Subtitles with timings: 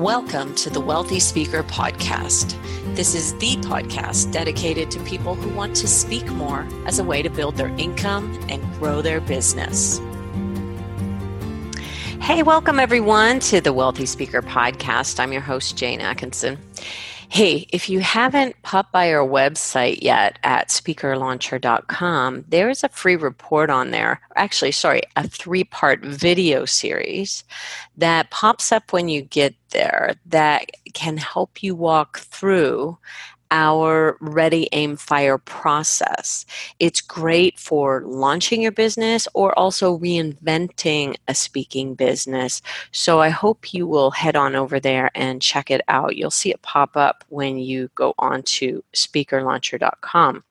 [0.00, 2.56] Welcome to the Wealthy Speaker Podcast.
[2.96, 7.20] This is the podcast dedicated to people who want to speak more as a way
[7.20, 9.98] to build their income and grow their business.
[12.18, 15.20] Hey, welcome everyone to the Wealthy Speaker Podcast.
[15.20, 16.56] I'm your host, Jane Atkinson.
[17.32, 23.14] Hey, if you haven't popped by our website yet at speakerlauncher.com, there is a free
[23.14, 24.20] report on there.
[24.34, 27.44] Actually, sorry, a three part video series
[27.96, 32.98] that pops up when you get there that can help you walk through
[33.50, 36.46] our Ready, Aim, Fire process.
[36.78, 42.62] It's great for launching your business or also reinventing a speaking business.
[42.92, 46.16] So I hope you will head on over there and check it out.
[46.16, 50.44] You'll see it pop up when you go on to speakerlauncher.com.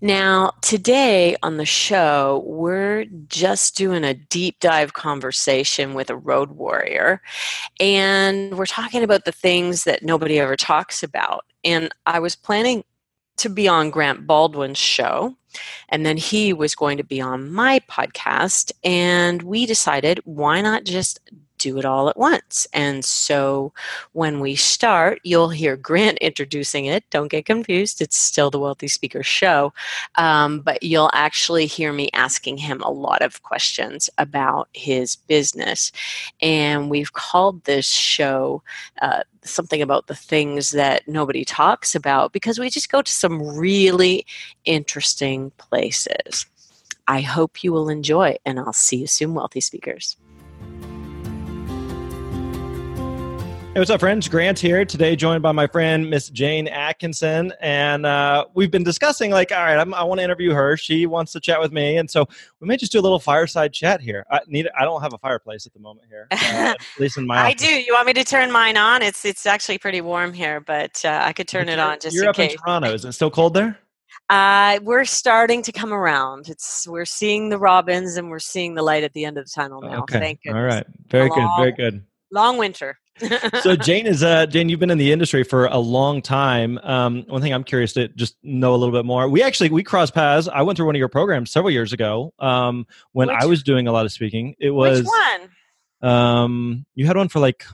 [0.00, 6.52] Now, today on the show, we're just doing a deep dive conversation with a road
[6.52, 7.20] warrior,
[7.78, 11.44] and we're talking about the things that nobody ever talks about.
[11.64, 12.84] And I was planning
[13.38, 15.36] to be on Grant Baldwin's show,
[15.88, 20.84] and then he was going to be on my podcast, and we decided why not
[20.84, 21.20] just
[21.62, 22.66] do it all at once.
[22.72, 23.72] And so
[24.12, 27.04] when we start, you'll hear Grant introducing it.
[27.10, 29.72] Don't get confused, it's still the Wealthy Speaker Show.
[30.16, 35.92] Um, but you'll actually hear me asking him a lot of questions about his business.
[36.40, 38.62] And we've called this show
[39.00, 43.56] uh, something about the things that nobody talks about because we just go to some
[43.56, 44.26] really
[44.64, 46.46] interesting places.
[47.08, 50.16] I hope you will enjoy, and I'll see you soon, Wealthy Speakers.
[53.74, 54.28] Hey, what's up, friends?
[54.28, 59.30] Grant here today, joined by my friend Miss Jane Atkinson, and uh, we've been discussing
[59.30, 60.76] like, all right, I'm, i want to interview her.
[60.76, 62.26] She wants to chat with me, and so
[62.60, 64.26] we may just do a little fireside chat here.
[64.30, 64.68] I need.
[64.78, 67.46] I don't have a fireplace at the moment here, uh, at least in my.
[67.46, 67.66] I do.
[67.66, 69.00] You want me to turn mine on?
[69.00, 72.14] It's it's actually pretty warm here, but uh, I could turn it on just.
[72.14, 72.52] You're in up case.
[72.52, 72.92] in Toronto.
[72.92, 73.78] Is it still cold there?
[74.28, 76.50] Uh, we're starting to come around.
[76.50, 79.50] It's we're seeing the robins and we're seeing the light at the end of the
[79.50, 80.02] tunnel now.
[80.02, 80.18] Okay.
[80.18, 80.60] Thank goodness.
[80.60, 80.86] All right.
[81.08, 81.48] Very A good.
[81.56, 82.04] Very good.
[82.30, 82.98] Long winter.
[83.60, 86.78] So Jane is uh Jane, you've been in the industry for a long time.
[86.82, 89.28] Um, one thing I'm curious to just know a little bit more.
[89.28, 90.48] We actually we crossed paths.
[90.52, 92.32] I went through one of your programs several years ago.
[92.38, 95.06] Um, when Which- I was doing a lot of speaking, it was Which
[96.00, 96.10] one?
[96.10, 97.64] um you had one for like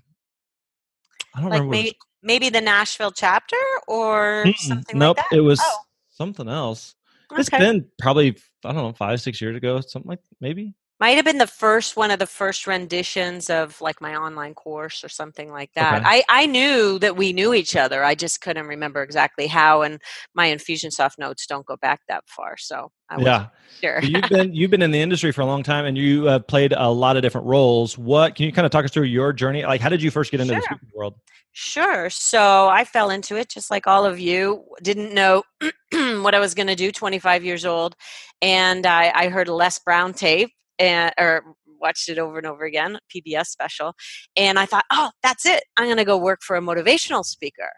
[1.35, 1.77] I don't Like remember.
[1.77, 3.57] what it may, maybe the Nashville chapter
[3.87, 4.45] or.
[4.47, 4.57] Mm-mm.
[4.57, 5.37] something nope, like that.
[5.37, 5.79] it was Oh,
[6.11, 6.95] something else.
[7.37, 10.75] It's been probably I don't know five six years ago, something like maybe.
[11.01, 15.05] Might have been the first one of the first renditions of like my online course
[15.05, 15.99] or something like that.
[16.03, 16.05] Okay.
[16.05, 18.03] I, I knew that we knew each other.
[18.03, 20.03] I just couldn't remember exactly how, and
[20.35, 23.47] my Infusionsoft notes don't go back that far, so I yeah,
[23.81, 24.03] sure.
[24.03, 26.47] So you've been you've been in the industry for a long time, and you have
[26.49, 27.97] played a lot of different roles.
[27.97, 29.65] What can you kind of talk us through your journey?
[29.65, 30.67] Like, how did you first get into the Sure.
[30.77, 31.15] speaking world?
[31.53, 32.11] Sure.
[32.11, 34.65] So I fell into it just like all of you.
[34.83, 35.45] Didn't know
[35.93, 36.91] what I was going to do.
[36.91, 37.95] 25 years old,
[38.43, 41.43] and I, I heard Les Brown tape and or
[41.81, 43.95] watched it over and over again, PBS special,
[44.37, 45.63] and I thought, oh, that's it.
[45.77, 47.71] I'm going to go work for a motivational speaker.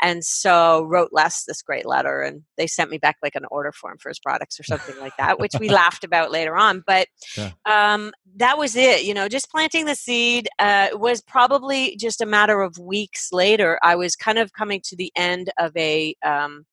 [0.00, 3.72] And so wrote Les this great letter, and they sent me back like an order
[3.72, 6.82] form for his products or something like that, which we laughed about later on.
[6.86, 7.52] But Yeah.
[7.66, 9.04] um, that was it.
[9.04, 13.78] You know, just planting the seed uh, was probably just a matter of weeks later.
[13.82, 16.64] I was kind of coming to the end of a um,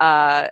[0.00, 0.48] uh,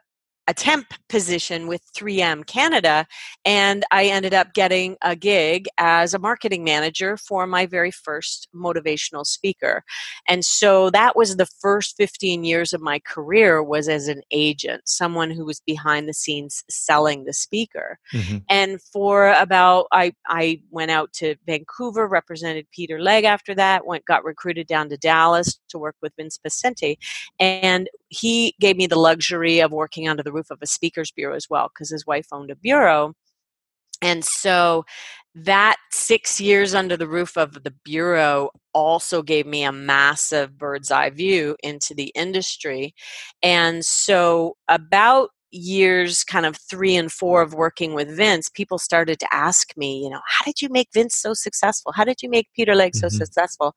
[0.50, 3.06] a temp position with 3M Canada,
[3.44, 8.48] and I ended up getting a gig as a marketing manager for my very first
[8.52, 9.84] motivational speaker.
[10.26, 14.82] And so that was the first 15 years of my career was as an agent,
[14.86, 18.38] someone who was behind the scenes selling the speaker mm-hmm.
[18.48, 24.04] and for about I I went out to Vancouver, represented Peter Legge after that, went
[24.04, 26.96] got recruited down to Dallas to work with Vince Poscente,
[27.38, 31.36] and he gave me the luxury of working under the roof of a speakers bureau
[31.36, 33.14] as well because his wife owned a bureau.
[34.02, 34.84] And so
[35.34, 40.90] that six years under the roof of the bureau also gave me a massive bird's
[40.90, 42.94] eye view into the industry.
[43.42, 49.18] And so, about years kind of three and four of working with Vince, people started
[49.20, 51.92] to ask me, you know, how did you make Vince so successful?
[51.92, 53.12] How did you make Peter Legge so Mhm.
[53.12, 53.74] successful?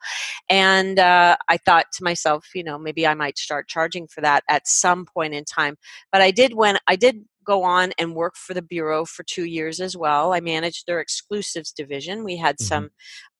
[0.50, 4.44] And uh, I thought to myself, you know, maybe I might start charging for that
[4.50, 5.78] at some point in time.
[6.12, 9.46] But I did when I did go on and work for the bureau for two
[9.46, 10.34] years as well.
[10.34, 12.24] I managed their exclusives division.
[12.24, 12.64] We had Mhm.
[12.64, 12.90] some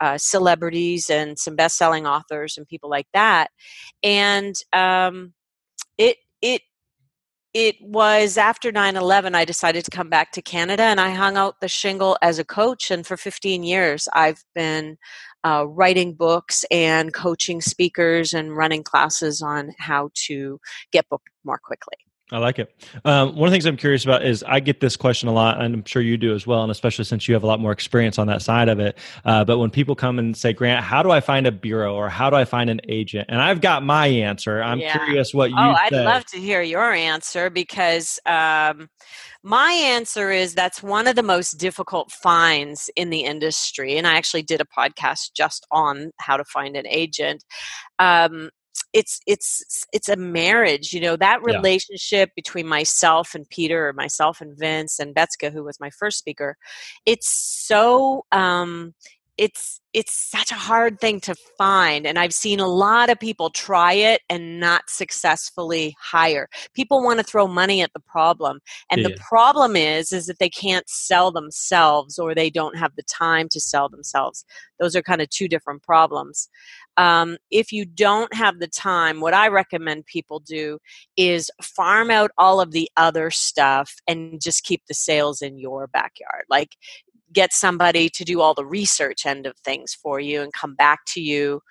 [0.02, 3.50] uh, celebrities and some best-selling authors and people like that,
[4.04, 5.34] and um,
[5.98, 6.62] it it
[7.54, 11.60] it was after 9-11 i decided to come back to canada and i hung out
[11.62, 14.98] the shingle as a coach and for 15 years i've been
[15.46, 20.60] uh, writing books and coaching speakers and running classes on how to
[20.92, 21.96] get booked more quickly
[22.34, 22.74] I like it.
[23.06, 25.62] Um, one of the things I'm curious about is I get this question a lot,
[25.62, 27.72] and I'm sure you do as well, and especially since you have a lot more
[27.72, 28.98] experience on that side of it.
[29.24, 32.10] Uh, but when people come and say, Grant, how do I find a bureau or
[32.10, 33.28] how do I find an agent?
[33.30, 34.64] And I've got my answer.
[34.64, 34.98] I'm yeah.
[34.98, 35.56] curious what you.
[35.58, 36.04] Oh, I'd say.
[36.04, 38.90] love to hear your answer because um,
[39.44, 44.16] my answer is that's one of the most difficult finds in the industry, and I
[44.16, 47.44] actually did a podcast just on how to find an agent.
[48.00, 48.50] Um,
[48.94, 52.34] it's it's it's a marriage you know that relationship yeah.
[52.36, 56.56] between myself and peter or myself and vince and betska who was my first speaker
[57.06, 58.94] it's so um
[59.38, 63.50] it's it's such a hard thing to find and i've seen a lot of people
[63.50, 68.60] try it and not successfully hire people want to throw money at the problem
[68.92, 69.08] and yeah.
[69.08, 73.48] the problem is is that they can't sell themselves or they don't have the time
[73.50, 74.46] to sell themselves
[74.80, 76.48] those are kind of two different problems
[76.98, 80.78] um, if you don't have the time what i recommend people do
[81.18, 85.88] is farm out all of the other stuff and just keep the sales in your
[85.88, 86.46] backyard.
[86.50, 86.76] Like
[87.32, 91.00] get somebody to do all the research end of things for you and come back
[91.08, 91.62] to you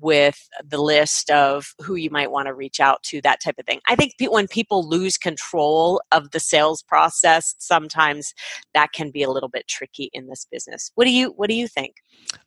[0.00, 3.66] with the list of who you might want to reach out to that type of
[3.66, 3.80] thing.
[3.88, 8.34] I think when people lose control of the sales process sometimes
[8.74, 10.90] that can be a little bit tricky in this business.
[10.94, 11.96] What do you what do you think?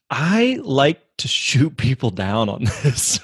[0.10, 3.20] I like to shoot people down on this.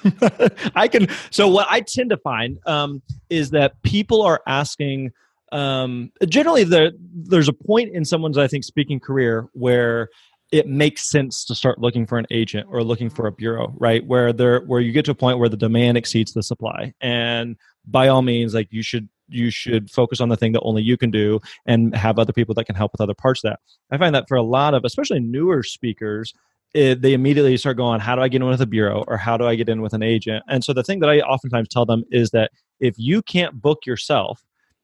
[0.76, 5.12] I can so what i tend to find um, is that people are asking
[5.52, 10.10] um, generally there there's a point in someone's I think speaking career where
[10.52, 14.06] it makes sense to start looking for an agent or looking for a bureau, right?
[14.06, 17.58] Where there where you get to a point where the demand exceeds the supply, and
[17.86, 20.98] by all means, like you should you should focus on the thing that only you
[20.98, 23.60] can do and have other people that can help with other parts of that.
[23.92, 26.34] I find that for a lot of especially newer speakers,
[26.74, 29.38] it, they immediately start going, How do I get in with a bureau or how
[29.38, 30.44] do I get in with an agent?
[30.48, 33.80] And so the thing that I oftentimes tell them is that if you can't book
[33.86, 34.42] yourself,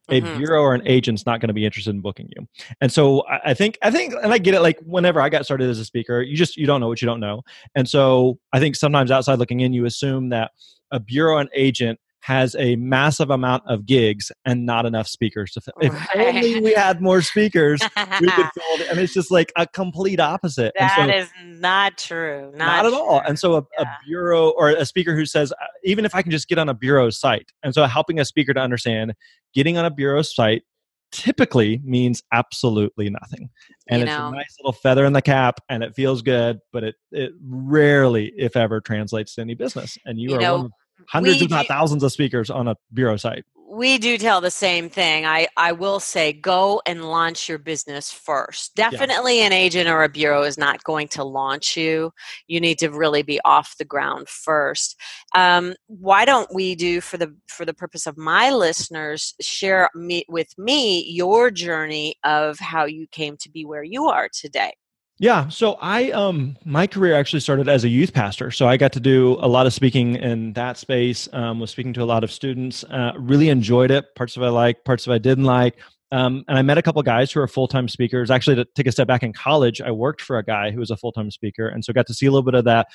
[0.10, 0.38] a mm-hmm.
[0.38, 2.46] bureau or an agent's not going to be interested in booking you
[2.82, 5.70] and so I, think i think and i get it like whenever i got started
[5.70, 7.42] as a speaker you just you don't know what you don't know
[7.76, 10.52] and so i think sometimes outside looking in you assume that
[10.92, 15.60] a bureau and agent has a massive amount of gigs and not enough speakers to
[15.60, 15.74] fill.
[15.82, 18.88] If only we had more speakers, we could fill it.
[18.90, 20.72] And it's just like a complete opposite.
[20.80, 22.50] That so, is not true.
[22.56, 23.22] Not, not at all.
[23.28, 23.84] And so a, yeah.
[23.84, 26.70] a, bureau or a speaker who says, uh, even if I can just get on
[26.70, 27.52] a bureau site.
[27.62, 29.16] And so helping a speaker to understand
[29.54, 30.64] getting on a bureau site
[31.12, 33.50] typically means absolutely nothing.
[33.90, 34.30] And you it's know.
[34.30, 38.32] a nice little feather in the cap and it feels good, but it, it rarely,
[38.38, 39.98] if ever, translates to any business.
[40.06, 40.72] And you, you are know, one
[41.08, 43.46] hundreds we if not thousands of speakers on a bureau site.
[43.70, 45.26] We do tell the same thing.
[45.26, 48.76] I i will say go and launch your business first.
[48.76, 49.48] Definitely yeah.
[49.48, 52.12] an agent or a bureau is not going to launch you.
[52.48, 54.96] You need to really be off the ground first.
[55.34, 60.24] Um, why don't we do for the for the purpose of my listeners share me
[60.30, 64.74] with me your journey of how you came to be where you are today
[65.20, 68.94] yeah, so I um my career actually started as a youth pastor, so I got
[68.94, 71.30] to do a lot of speaking in that space.
[71.34, 72.84] Um, was speaking to a lot of students.
[72.86, 74.16] Uh, really enjoyed it.
[74.16, 75.78] Parts of I like, parts of I didn't like.
[76.14, 78.30] Um, and I met a couple guys who are full time speakers.
[78.30, 80.92] Actually, to take a step back in college, I worked for a guy who was
[80.92, 82.88] a full time speaker, and so got to see a little bit of that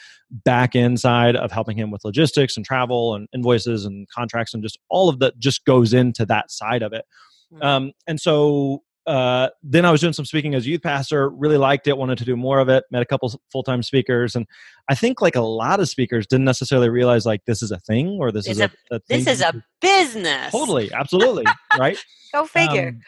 [0.44, 4.62] back end side of helping him with logistics and travel and invoices and contracts and
[4.62, 7.04] just all of that just goes into that side of it.
[7.52, 7.62] Hmm.
[7.62, 11.88] Um, and so uh, then I was doing some speaking as youth pastor, really liked
[11.88, 14.36] it, wanted to do more of it, met a couple full time speakers.
[14.36, 14.46] And
[14.90, 18.18] I think like a lot of speakers didn't necessarily realize like this is a thing
[18.20, 20.52] or this it's is a, a, a this is a business.
[20.52, 20.92] Totally.
[20.92, 21.46] Absolutely.
[21.78, 21.96] right.
[22.34, 22.88] Go figure.
[22.88, 23.00] Um,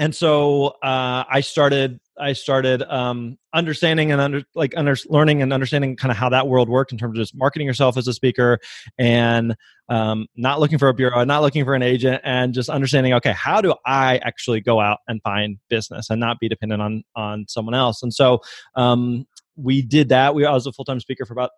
[0.00, 5.52] and so uh, I started I started um, understanding and under like under learning and
[5.52, 8.14] understanding kind of how that world worked in terms of just marketing yourself as a
[8.14, 8.60] speaker
[8.98, 9.54] and
[9.90, 13.32] um, not looking for a bureau, not looking for an agent, and just understanding okay,
[13.32, 17.44] how do I actually go out and find business and not be dependent on on
[17.46, 18.02] someone else?
[18.02, 18.40] And so
[18.76, 19.26] um,
[19.62, 20.34] we did that.
[20.34, 21.50] We I was a full time speaker for about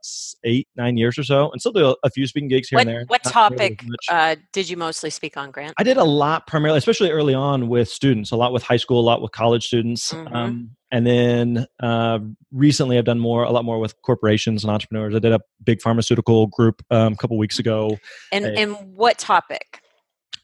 [0.44, 2.96] eight, nine years or so, and still do a, few speaking gigs here what, and
[2.96, 3.04] there.
[3.06, 5.74] What topic really uh, did you mostly speak on, Grant?
[5.78, 8.30] I did a lot, primarily, especially early on with students.
[8.30, 10.34] A lot with high school, a lot with college students, mm-hmm.
[10.34, 12.18] um, and then uh,
[12.50, 15.14] recently I've done more, a lot more with corporations and entrepreneurs.
[15.14, 17.98] I did a big pharmaceutical group um, a couple weeks ago.
[18.30, 19.81] And and what topic?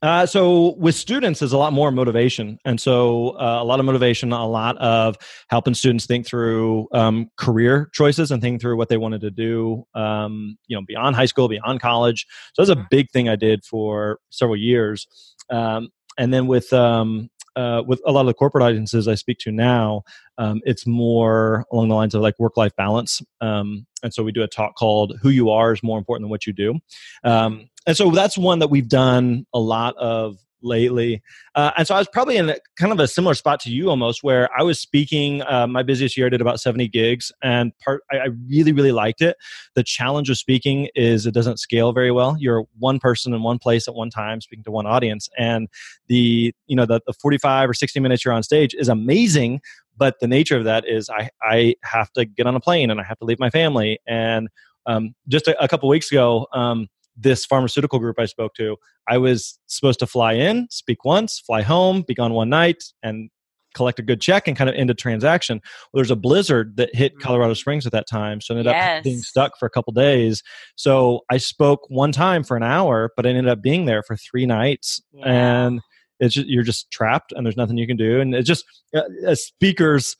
[0.01, 3.85] Uh, so with students, there's a lot more motivation, and so uh, a lot of
[3.85, 5.17] motivation, a lot of
[5.49, 9.83] helping students think through um, career choices and think through what they wanted to do,
[9.95, 12.25] um, you know, beyond high school, beyond college.
[12.53, 12.87] So that's a mm-hmm.
[12.89, 15.05] big thing I did for several years.
[15.49, 17.29] Um, and then with um,
[17.59, 20.03] uh, with a lot of the corporate audiences I speak to now,
[20.37, 23.21] um, it's more along the lines of like work life balance.
[23.41, 26.29] Um, and so we do a talk called "Who You Are is More Important Than
[26.29, 26.79] What You Do,"
[27.25, 31.21] um, and so that's one that we've done a lot of lately.
[31.55, 33.89] Uh, and so I was probably in a, kind of a similar spot to you
[33.89, 35.41] almost, where I was speaking.
[35.43, 38.91] Uh, my busiest year, I did about 70 gigs, and part I, I, really, really
[38.91, 39.37] liked it.
[39.75, 42.35] The challenge of speaking is it doesn't scale very well.
[42.39, 45.67] You're one person in one place at one time, speaking to one audience, and
[46.07, 49.61] the you know the, the 45 or 60 minutes you're on stage is amazing.
[49.97, 53.01] But the nature of that is I, I have to get on a plane and
[53.01, 53.99] I have to leave my family.
[54.07, 54.47] And
[54.85, 56.87] um, just a, a couple weeks ago, um,
[57.19, 61.61] this pharmaceutical group I spoke to, I was supposed to fly in, speak once, fly
[61.61, 63.29] home, be gone one night, and
[63.75, 65.61] collect a good check and kind of end a transaction.
[65.91, 67.19] Well, there's a blizzard that hit mm.
[67.21, 68.97] Colorado Springs at that time, so I ended yes.
[68.97, 70.41] up being stuck for a couple days.
[70.75, 74.15] So I spoke one time for an hour, but I ended up being there for
[74.15, 75.25] three nights, yeah.
[75.25, 75.81] and
[76.19, 78.19] it's just, you're just trapped, and there's nothing you can do.
[78.19, 80.15] And it's just uh, as speakers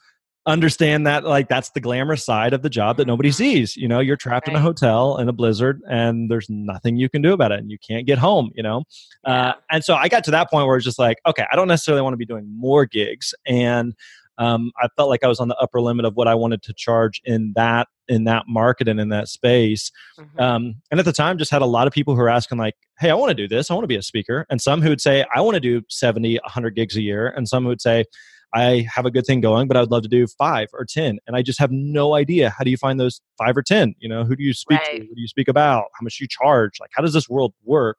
[0.50, 3.38] understand that like that's the glamorous side of the job that nobody mm-hmm.
[3.38, 4.56] sees you know you're trapped right.
[4.56, 7.70] in a hotel in a blizzard and there's nothing you can do about it and
[7.70, 8.84] you can't get home you know
[9.26, 9.50] yeah.
[9.50, 11.68] uh, and so i got to that point where it's just like okay i don't
[11.68, 13.94] necessarily want to be doing more gigs and
[14.40, 16.74] um, i felt like i was on the upper limit of what i wanted to
[16.74, 20.40] charge in that in that market and in that space mm-hmm.
[20.40, 22.76] um, and at the time just had a lot of people who were asking like
[22.98, 24.90] hey i want to do this i want to be a speaker and some who
[24.90, 27.82] would say i want to do 70 100 gigs a year and some who would
[27.82, 28.06] say
[28.54, 31.20] I have a good thing going, but I would love to do five or 10.
[31.28, 32.50] And I just have no idea.
[32.50, 33.96] How do you find those five or 10?
[34.00, 35.02] You know, who do you speak right.
[35.02, 35.08] to?
[35.08, 35.86] Who do you speak about?
[35.94, 36.80] How much do you charge?
[36.80, 37.98] Like, how does this world work?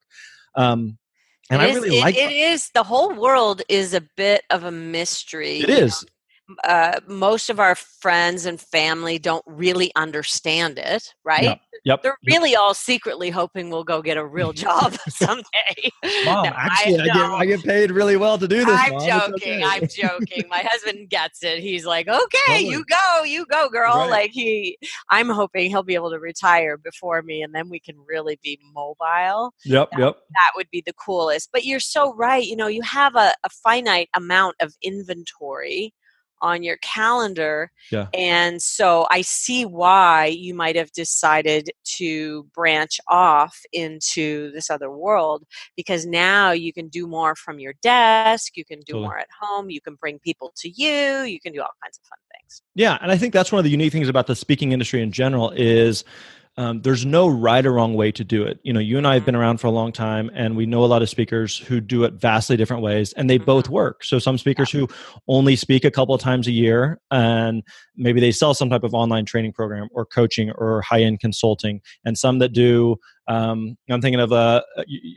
[0.57, 0.99] Um,
[1.50, 4.45] and it I is, really it, like it is the whole world is a bit
[4.50, 5.59] of a mystery.
[5.59, 6.02] It is.
[6.02, 6.09] Know?
[6.64, 11.42] Uh, most of our friends and family don't really understand it, right?
[11.42, 11.61] Yep.
[11.85, 12.02] yep.
[12.02, 12.61] They're really yep.
[12.61, 15.90] all secretly hoping we'll go get a real job someday.
[16.25, 18.78] Mom, no, actually, I, I, get, I, get, paid really well to do this.
[18.78, 19.07] I'm Mom.
[19.07, 19.62] joking.
[19.62, 19.62] Okay.
[19.64, 20.45] I'm joking.
[20.49, 21.61] My husband gets it.
[21.61, 23.97] He's like, okay, you go, you go, girl.
[23.97, 24.11] Right.
[24.11, 24.78] Like he,
[25.11, 28.59] I'm hoping he'll be able to retire before me, and then we can really be
[28.75, 29.52] mobile.
[29.64, 30.16] Yep, that, yep.
[30.30, 31.50] That would be the coolest.
[31.52, 32.45] But you're so right.
[32.45, 35.95] You know, you have a, a finite amount of inventory
[36.40, 37.70] on your calendar.
[37.90, 38.06] Yeah.
[38.14, 44.90] And so I see why you might have decided to branch off into this other
[44.90, 45.44] world
[45.76, 49.04] because now you can do more from your desk, you can do totally.
[49.04, 52.04] more at home, you can bring people to you, you can do all kinds of
[52.04, 52.62] fun things.
[52.75, 55.12] Yeah, and I think that's one of the unique things about the speaking industry in
[55.12, 56.04] general is
[56.57, 58.59] um, there's no right or wrong way to do it.
[58.62, 59.40] You know, you and I have been mm-hmm.
[59.40, 62.14] around for a long time, and we know a lot of speakers who do it
[62.14, 63.75] vastly different ways, and they both mm-hmm.
[63.75, 64.04] work.
[64.04, 64.88] So some speakers who
[65.28, 67.62] only speak a couple of times a year, and
[67.97, 71.80] maybe they sell some type of online training program or coaching or high end consulting,
[72.04, 72.97] and some that do.
[73.28, 74.64] Um, I'm thinking of a,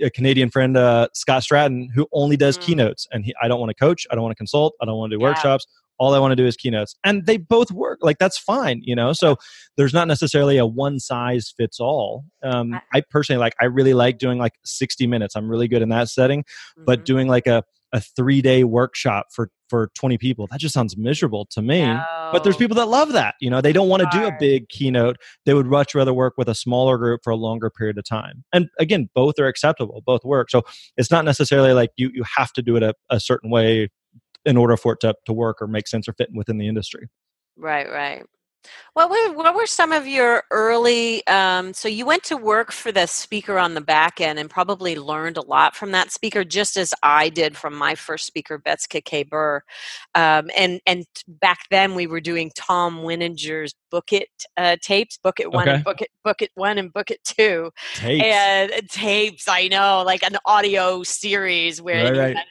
[0.04, 2.62] a Canadian friend, uh, Scott Stratten, who only does mm.
[2.62, 4.98] keynotes, and he, I don't want to coach, I don't want to consult, I don't
[4.98, 5.30] want to do yeah.
[5.30, 5.66] workshops
[6.00, 6.96] all I want to do is keynotes.
[7.04, 8.00] And they both work.
[8.02, 9.14] Like that's fine, you know?
[9.14, 9.38] So
[9.78, 12.26] there's not necessarily a one size fits all.
[12.42, 15.36] Um, I personally like, I really like doing like 60 minutes.
[15.36, 16.86] I'm really good in that setting, mm-hmm.
[16.86, 20.98] but doing like a, a three day workshop for, for 20 people, that just sounds
[20.98, 21.84] miserable to me.
[21.84, 22.04] No.
[22.32, 23.36] But there's people that love that.
[23.40, 25.18] You know, they don't want to do a big keynote.
[25.46, 28.44] They would much rather work with a smaller group for a longer period of time.
[28.52, 30.50] And again, both are acceptable, both work.
[30.50, 30.64] So
[30.98, 33.90] it's not necessarily like you, you have to do it a, a certain way
[34.46, 37.08] in order for it to, to work or make sense or fit within the industry.
[37.58, 38.24] Right, right.
[38.94, 41.26] What were, what were some of your early?
[41.28, 44.96] Um, so you went to work for the speaker on the back end and probably
[44.96, 49.04] learned a lot from that speaker, just as I did from my first speaker, Betska
[49.04, 49.24] K.
[49.24, 49.62] Burr.
[50.16, 55.40] Um, and and back then we were doing Tom Winninger's Book It uh, tapes, Book
[55.40, 55.76] It One, okay.
[55.76, 58.24] and Book It Book It One, and Book It Two, tapes.
[58.24, 59.48] and tapes.
[59.48, 62.46] I know, like an audio series where right, right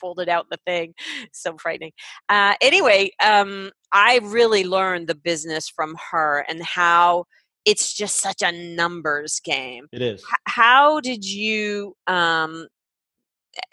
[0.00, 0.94] folded out the thing.
[1.32, 1.92] So frightening.
[2.28, 7.24] Uh, anyway, um, I really learned the business from her and how
[7.64, 9.86] it's just such a numbers game.
[9.92, 10.20] It is.
[10.20, 12.66] H- how did you um,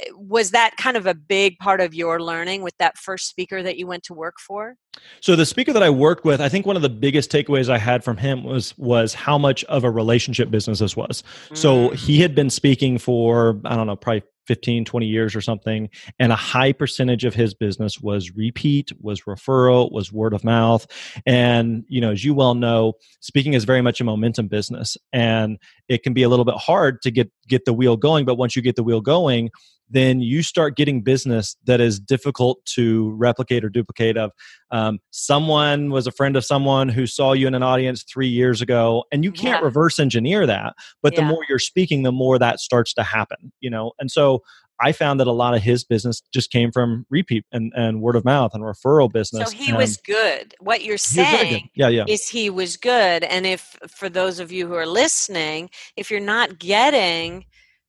[0.02, 3.64] eh, was that kind of a big part of your learning with that first speaker
[3.64, 4.76] that you went to work for
[5.22, 7.78] so the speaker that i worked with i think one of the biggest takeaways i
[7.78, 11.58] had from him was was how much of a relationship business this was mm.
[11.58, 15.90] so he had been speaking for i don't know probably 15 20 years or something
[16.20, 20.88] and a high percentage of his business was repeat was referral was word of mouth.
[21.26, 25.58] And you know as you well know speaking is very much a momentum business and
[25.88, 28.56] it can be a little bit hard to get get the wheel going but once
[28.56, 29.50] you get the wheel going
[29.90, 34.32] then you start getting business that is difficult to replicate or duplicate of
[34.72, 38.62] um, someone was a friend of someone who saw you in an audience three years
[38.62, 39.66] ago and you can't yeah.
[39.66, 41.22] reverse engineer that but yeah.
[41.22, 44.42] the more you're speaking the more that starts to happen you know and so
[44.80, 48.16] I found that a lot of his business just came from repeat and, and word
[48.16, 49.50] of mouth and referral business.
[49.50, 50.54] So he and was good.
[50.60, 52.06] What you're saying yeah, yeah.
[52.08, 53.24] is he was good.
[53.24, 57.46] And if, for those of you who are listening, if you're not getting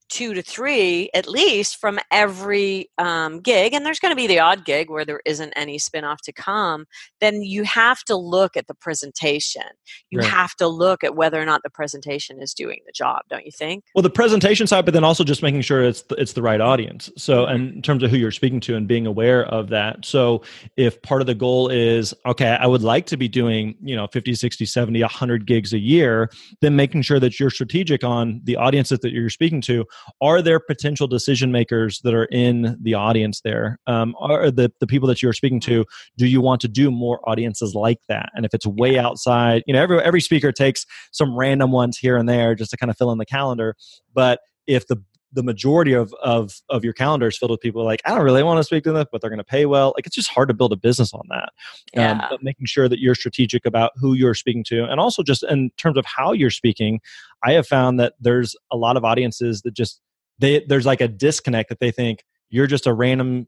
[0.08, 4.38] two to three at least from every um, gig, and there's going to be the
[4.38, 6.86] odd gig where there isn't any spinoff to come,
[7.20, 9.62] then you have to look at the presentation.
[10.10, 10.28] You right.
[10.28, 13.52] have to look at whether or not the presentation is doing the job, don't you
[13.52, 13.84] think?
[13.94, 16.60] Well, the presentation side, but then also just making sure it's the, it's the right
[16.60, 17.10] audience.
[17.16, 17.76] So, mm-hmm.
[17.76, 20.04] in terms of who you're speaking to and being aware of that.
[20.04, 20.42] So,
[20.76, 24.06] if part of the goal is, okay, I would like to be doing, you know,
[24.06, 28.56] 50, 60, 70, 100 gigs a year, then making sure that you're strategic on the
[28.56, 29.84] audiences that you're speaking to
[30.20, 34.86] are there potential decision makers that are in the audience there um, are the, the
[34.86, 35.84] people that you're speaking to
[36.16, 39.72] do you want to do more audiences like that and if it's way outside you
[39.72, 42.96] know every every speaker takes some random ones here and there just to kind of
[42.96, 43.74] fill in the calendar
[44.14, 45.02] but if the
[45.32, 48.42] the majority of of of your calendar is filled with people like I don't really
[48.42, 49.92] want to speak to them, but they're going to pay well.
[49.94, 51.50] Like it's just hard to build a business on that.
[51.96, 52.12] Um, yeah.
[52.12, 55.42] Um, but making sure that you're strategic about who you're speaking to, and also just
[55.44, 57.00] in terms of how you're speaking,
[57.44, 60.00] I have found that there's a lot of audiences that just
[60.38, 63.46] they there's like a disconnect that they think you're just a random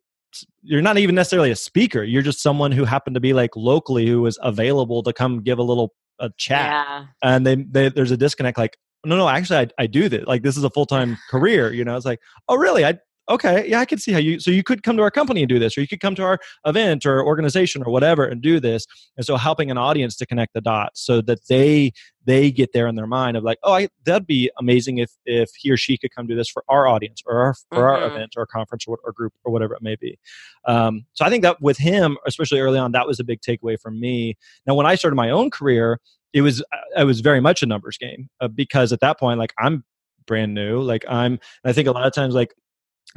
[0.62, 4.06] you're not even necessarily a speaker you're just someone who happened to be like locally
[4.06, 7.06] who was available to come give a little a chat yeah.
[7.22, 10.42] and they, they there's a disconnect like no no actually I, I do this like
[10.42, 12.98] this is a full-time career you know it's like oh really i
[13.30, 14.40] okay, yeah, I can see how you.
[14.40, 16.22] So you could come to our company and do this, or you could come to
[16.22, 18.86] our event or organization or whatever and do this.
[19.16, 21.92] And so helping an audience to connect the dots so that they
[22.26, 25.50] they get there in their mind of like, oh, I, that'd be amazing if if
[25.56, 27.80] he or she could come do this for our audience or our, for mm-hmm.
[27.80, 30.18] our event or conference or, or, group or whatever it may be.
[30.66, 33.80] Um, so I think that with him, especially early on, that was a big takeaway
[33.80, 34.36] for me.
[34.66, 36.00] Now, when I started my own career,
[36.32, 36.62] it was
[36.96, 39.84] it was very much a numbers game uh, because at that point, like I'm
[40.26, 41.38] brand new, like I'm.
[41.64, 42.54] I think a lot of times, like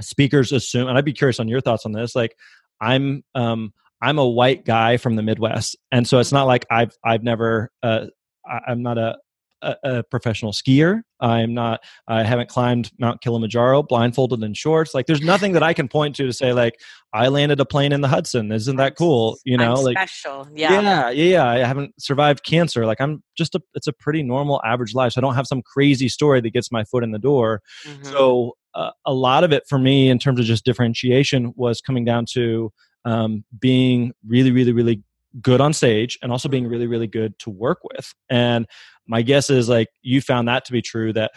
[0.02, 2.36] speakers assume and i'd be curious on your thoughts on this like
[2.82, 6.96] i'm um i'm a white guy from the midwest and so it's not like i've
[7.06, 8.06] i've never uh
[8.68, 9.18] i'm not a
[9.64, 11.02] a, a professional skier.
[11.20, 11.82] I'm not.
[12.08, 14.94] I haven't climbed Mount Kilimanjaro blindfolded in shorts.
[14.94, 16.80] Like, there's nothing that I can point to to say like
[17.14, 18.52] I landed a plane in the Hudson.
[18.52, 19.38] Isn't that cool?
[19.46, 20.48] You know, I'm like special.
[20.54, 20.82] Yeah.
[20.82, 21.48] yeah, yeah, yeah.
[21.48, 22.86] I haven't survived cancer.
[22.86, 23.62] Like, I'm just a.
[23.74, 25.14] It's a pretty normal, average life.
[25.14, 27.62] So I don't have some crazy story that gets my foot in the door.
[27.88, 28.04] Mm-hmm.
[28.04, 32.06] So uh, a lot of it for me, in terms of just differentiation, was coming
[32.06, 32.72] down to
[33.06, 35.04] um, being really, really, really
[35.42, 38.68] good on stage and also being really really good to work with and
[39.08, 41.32] my guess is like you found that to be true that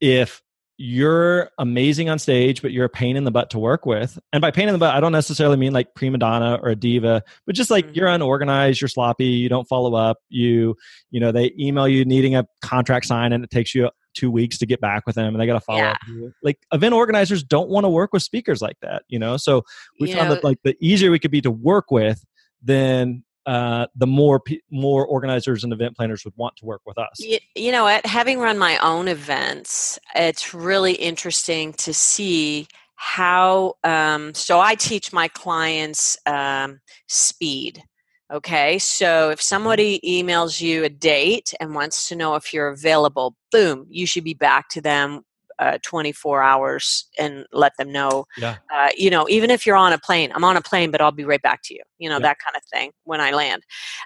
[0.00, 0.42] if
[0.80, 4.40] you're amazing on stage but you're a pain in the butt to work with and
[4.40, 7.20] by pain in the butt i don't necessarily mean like prima donna or a diva
[7.46, 8.14] but just like you're mm-hmm.
[8.14, 10.76] unorganized you're sloppy you don't follow up you
[11.10, 14.56] you know they email you needing a contract sign and it takes you two weeks
[14.56, 15.90] to get back with them and they got to follow yeah.
[15.90, 19.64] up like event organizers don't want to work with speakers like that you know so
[20.00, 22.24] we you found know, that like the easier we could be to work with
[22.62, 27.18] then uh, the more more organizers and event planners would want to work with us.
[27.18, 28.04] You, you know what?
[28.04, 33.76] Having run my own events, it's really interesting to see how.
[33.84, 37.82] Um, so I teach my clients um, speed.
[38.30, 39.44] Okay, so if mm-hmm.
[39.44, 44.24] somebody emails you a date and wants to know if you're available, boom, you should
[44.24, 45.22] be back to them
[45.58, 48.26] uh, 24 hours and let them know.
[48.36, 48.56] Yeah.
[48.72, 51.12] Uh, you know, even if you're on a plane, I'm on a plane, but I'll
[51.12, 51.82] be right back to you.
[51.98, 52.22] You know, yeah.
[52.22, 53.64] that kind of thing when I land.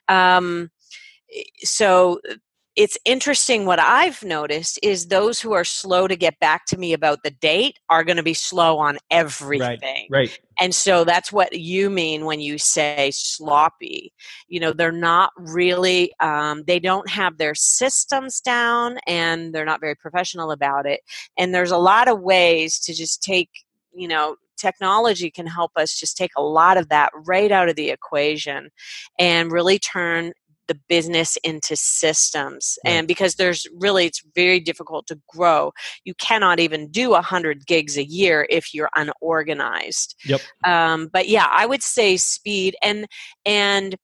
[0.08, 0.70] Um,
[1.60, 2.20] so
[2.74, 6.94] it's interesting what I've noticed is those who are slow to get back to me
[6.94, 10.08] about the date are going to be slow on everything.
[10.10, 10.40] Right, right.
[10.58, 14.12] And so that's what you mean when you say sloppy.
[14.48, 19.80] You know, they're not really, um, they don't have their systems down and they're not
[19.80, 21.00] very professional about it.
[21.36, 23.50] And there's a lot of ways to just take,
[23.94, 27.74] you know, technology can help us just take a lot of that right out of
[27.74, 28.70] the equation
[29.18, 30.32] and really turn
[30.72, 32.92] the business into systems right.
[32.92, 35.70] and because there's really it's very difficult to grow
[36.04, 41.46] you cannot even do 100 gigs a year if you're unorganized yep um, but yeah
[41.50, 43.06] i would say speed and
[43.44, 43.96] and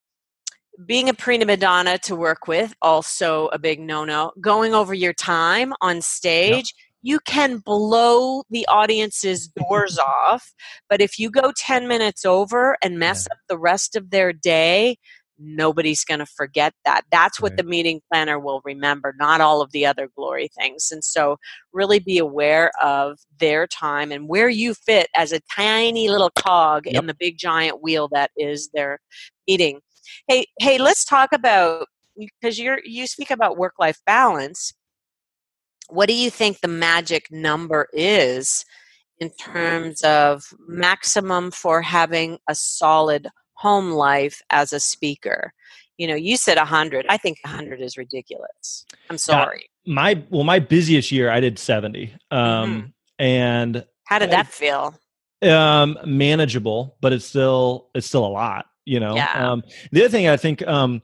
[0.85, 5.72] being a prima donna to work with also a big no-no going over your time
[5.81, 10.52] on stage yep you can blow the audience's doors off
[10.90, 13.35] but if you go 10 minutes over and mess yeah.
[13.35, 14.96] up the rest of their day
[15.38, 17.03] nobody's going to forget that.
[17.11, 17.57] That's what right.
[17.59, 20.90] the meeting planner will remember, not all of the other glory things.
[20.90, 21.38] And so,
[21.72, 26.87] really be aware of their time and where you fit as a tiny little cog
[26.87, 26.94] yep.
[26.96, 28.98] in the big giant wheel that is their
[29.46, 29.81] meeting.
[30.27, 34.72] Hey, hey, let's talk about because you're you speak about work life balance.
[35.88, 38.64] What do you think the magic number is
[39.20, 45.52] in terms of maximum for having a solid home life as a speaker?
[45.96, 47.06] You know, you said 100.
[47.08, 48.86] I think 100 is ridiculous.
[49.10, 49.68] I'm sorry.
[49.84, 52.14] Yeah, my well, my busiest year, I did 70.
[52.30, 52.86] Um, mm-hmm.
[53.18, 54.94] And how did that feel?
[55.42, 58.66] Um, manageable, but it's still it's still a lot.
[58.84, 59.16] You know.
[59.16, 59.50] Yeah.
[59.52, 61.02] Um, the other thing I think um,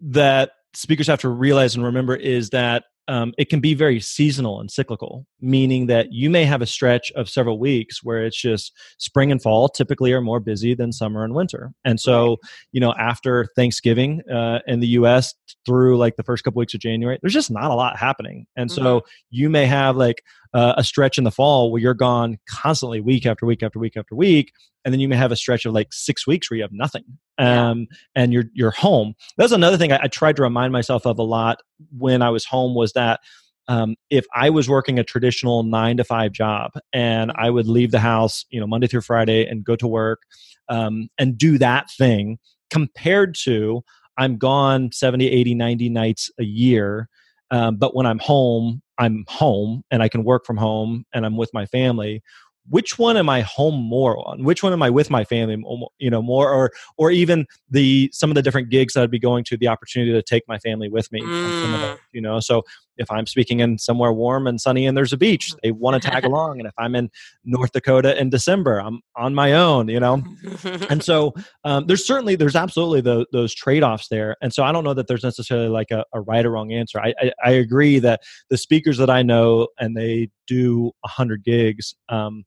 [0.00, 4.60] that speakers have to realize and remember is that um, it can be very seasonal
[4.60, 8.72] and cyclical, meaning that you may have a stretch of several weeks where it's just
[8.98, 11.72] spring and fall typically are more busy than summer and winter.
[11.84, 12.38] And so,
[12.72, 15.34] you know, after Thanksgiving uh, in the US
[15.66, 18.46] through like the first couple weeks of January, there's just not a lot happening.
[18.56, 19.06] And so mm-hmm.
[19.30, 20.22] you may have like
[20.54, 23.96] uh, a stretch in the fall where you're gone constantly week after week after week
[23.96, 24.52] after week
[24.84, 27.04] and then you may have a stretch of like six weeks where you have nothing
[27.38, 29.14] um, and you're you're home.
[29.36, 31.60] That's another thing I, I, tried to remind myself of a lot
[31.96, 33.20] when i was home was that
[33.68, 37.90] um, if i was working a traditional nine to five job and i would leave
[37.90, 40.22] the house you know monday through friday and go to work
[40.68, 42.38] um, and do that thing
[42.70, 43.82] compared to
[44.18, 47.08] i'm gone 70 80 90 nights a year
[47.50, 51.36] um, but when i'm home i'm home and i can work from home and i'm
[51.36, 52.22] with my family
[52.68, 54.44] which one am I home more on?
[54.44, 55.62] Which one am I with my family,
[55.98, 59.18] you know, more or or even the some of the different gigs that I'd be
[59.18, 61.98] going to, the opportunity to take my family with me, mm.
[62.12, 62.38] you know.
[62.38, 62.62] So
[63.00, 66.08] if I'm speaking in somewhere warm and sunny and there's a beach, they want to
[66.08, 66.60] tag along.
[66.60, 67.10] And if I'm in
[67.44, 70.22] North Dakota in December, I'm on my own, you know.
[70.90, 71.34] and so
[71.64, 74.36] um, there's certainly there's absolutely the, those trade offs there.
[74.42, 77.00] And so I don't know that there's necessarily like a, a right or wrong answer.
[77.00, 81.94] I, I, I agree that the speakers that I know and they do 100 gigs.
[82.10, 82.44] Um,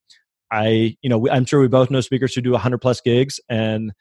[0.51, 3.91] I, you know, I'm sure we both know speakers who do 100 plus gigs and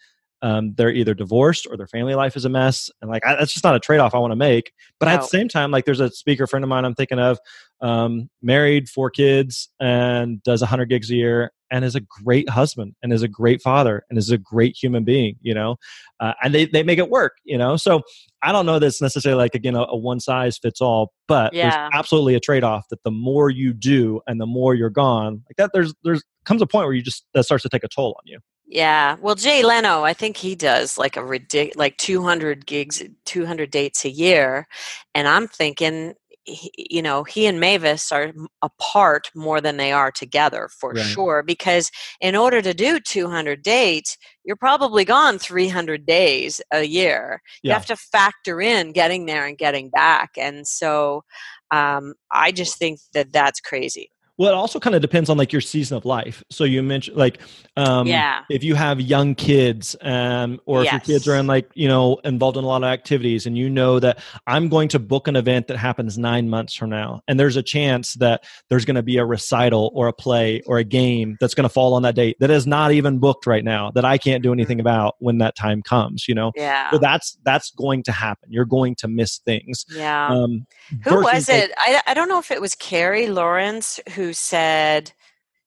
[0.43, 2.91] um, they're either divorced or their family life is a mess.
[3.01, 4.73] And like, I, that's just not a trade off I want to make.
[4.99, 7.39] But at the same time, like, there's a speaker friend of mine I'm thinking of,
[7.81, 12.95] um, married, four kids, and does 100 gigs a year and is a great husband
[13.03, 15.77] and is a great father and is a great human being, you know,
[16.21, 17.77] uh, and they, they make it work, you know.
[17.77, 18.03] So
[18.43, 21.55] I don't know that it's necessarily like, again, a, a one size fits all, but
[21.55, 21.71] yeah.
[21.71, 25.43] there's absolutely a trade off that the more you do and the more you're gone,
[25.49, 27.89] like that, there's, there's comes a point where you just, that starts to take a
[27.89, 28.39] toll on you.
[28.73, 29.17] Yeah.
[29.21, 34.07] Well, Jay Leno, I think he does like a ridic- like 200 gigs, 200 dates
[34.07, 34.67] a year.
[35.15, 36.15] And I'm thinking,
[36.47, 38.33] you know, he and Mavis are
[38.63, 41.05] apart more than they are together for right.
[41.05, 41.43] sure.
[41.43, 41.91] Because
[42.23, 47.43] in order to do 200 dates, you're probably gone 300 days a year.
[47.63, 47.69] Yeah.
[47.69, 50.31] You have to factor in getting there and getting back.
[50.39, 51.25] And so
[51.71, 54.12] um, I just think that that's crazy.
[54.39, 56.43] Well, it also kind of depends on like your season of life.
[56.51, 57.41] So you mentioned like,
[57.77, 60.87] um, yeah, if you have young kids, um, or yes.
[60.87, 63.59] if your kids are in like you know involved in a lot of activities, and
[63.59, 67.21] you know that I'm going to book an event that happens nine months from now,
[67.29, 70.79] and there's a chance that there's going to be a recital or a play or
[70.79, 73.65] a game that's going to fall on that date that is not even booked right
[73.65, 74.87] now that I can't do anything mm-hmm.
[74.87, 76.27] about when that time comes.
[76.27, 76.91] You know, yeah.
[76.91, 78.51] So that's that's going to happen.
[78.51, 79.85] You're going to miss things.
[79.91, 80.29] Yeah.
[80.29, 80.67] Um,
[81.05, 81.71] Who was it?
[81.71, 85.13] Like, I I don't know if it was Carrie Lawrence who who said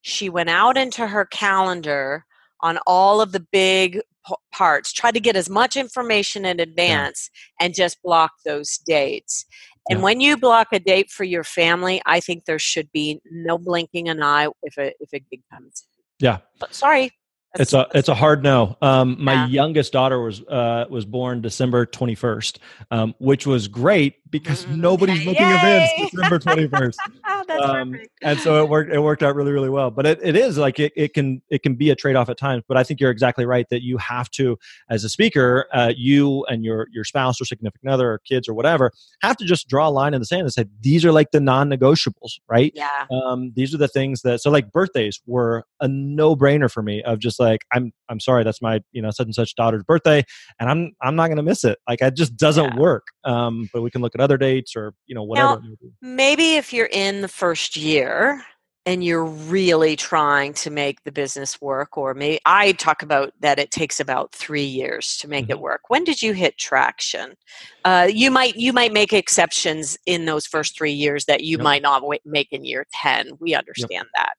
[0.02, 2.26] she went out into her calendar
[2.62, 7.30] on all of the big p- parts, tried to get as much information in advance,
[7.60, 7.65] yeah.
[7.65, 9.46] and just block those dates.
[9.89, 10.04] And yeah.
[10.06, 14.08] when you block a date for your family, I think there should be no blinking
[14.08, 15.86] an eye if a if a gig comes.
[16.20, 16.38] Yeah.
[16.58, 17.12] But sorry,
[17.60, 18.78] it's a it's a hard no.
[18.82, 19.48] Um, my yeah.
[19.48, 22.60] youngest daughter was uh, was born December twenty first,
[22.91, 24.82] um, which was great because mm-hmm.
[24.82, 25.56] nobody's booking Yay!
[25.56, 27.00] events December twenty first.
[27.62, 28.93] um, and so it worked.
[28.93, 29.91] It worked out really really well.
[29.91, 32.38] But it, it is like it, it can it can be a trade off at
[32.38, 32.63] times.
[32.67, 34.58] But I think you're exactly right that you have to,
[34.89, 38.53] as a speaker, uh, you and your your spouse or significant other or kids or
[38.53, 41.31] whatever have to just draw a line in the sand and say these are like
[41.31, 42.71] the non negotiables, right?
[42.75, 43.05] Yeah.
[43.12, 47.03] Um, these are the things that so like birthdays were a no brainer for me
[47.03, 50.23] of just like I'm I'm sorry that's my you know such and such daughter's birthday
[50.60, 51.79] and I'm I'm not going to miss it.
[51.88, 52.79] Like it just doesn't yeah.
[52.79, 53.08] work.
[53.23, 55.62] Um, but we can look at other dates or you know whatever.
[55.62, 58.41] Now, maybe if you're in the first year
[58.86, 63.60] and you're really trying to make the business work or maybe i talk about that
[63.60, 65.52] it takes about three years to make mm-hmm.
[65.52, 67.36] it work when did you hit traction
[67.84, 71.63] uh, you might you might make exceptions in those first three years that you yep.
[71.63, 74.08] might not make in year 10 we understand yep.
[74.15, 74.34] that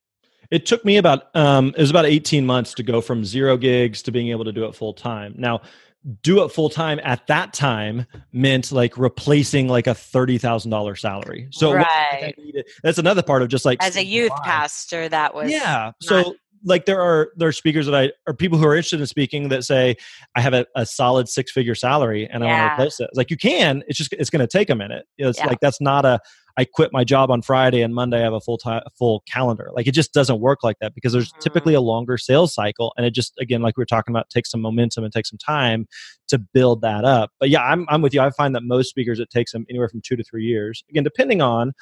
[0.50, 4.00] it took me about um, it was about 18 months to go from zero gigs
[4.02, 5.34] to being able to do it full time.
[5.36, 5.62] Now,
[6.22, 10.94] do it full time at that time meant like replacing like a thirty thousand dollar
[10.94, 11.48] salary.
[11.50, 12.34] So right.
[12.82, 15.92] that's another part of just like as a youth pastor, that was yeah.
[16.00, 19.06] So like there are there are speakers that I or people who are interested in
[19.06, 19.96] speaking that say
[20.34, 22.48] I have a, a solid six figure salary and yeah.
[22.48, 23.10] I want to replace it.
[23.14, 25.06] Like you can, it's just it's going to take a minute.
[25.16, 25.46] It's yeah.
[25.46, 26.20] like that's not a
[26.58, 29.70] I quit my job on Friday and Monday I have a full time full calendar.
[29.74, 31.78] Like it just doesn't work like that because there's typically mm.
[31.78, 34.62] a longer sales cycle and it just again like we were talking about takes some
[34.62, 35.86] momentum and takes some time
[36.28, 37.30] to build that up.
[37.38, 38.20] But yeah, I'm I'm with you.
[38.20, 40.82] I find that most speakers it takes them anywhere from 2 to 3 years.
[40.90, 41.72] Again, depending on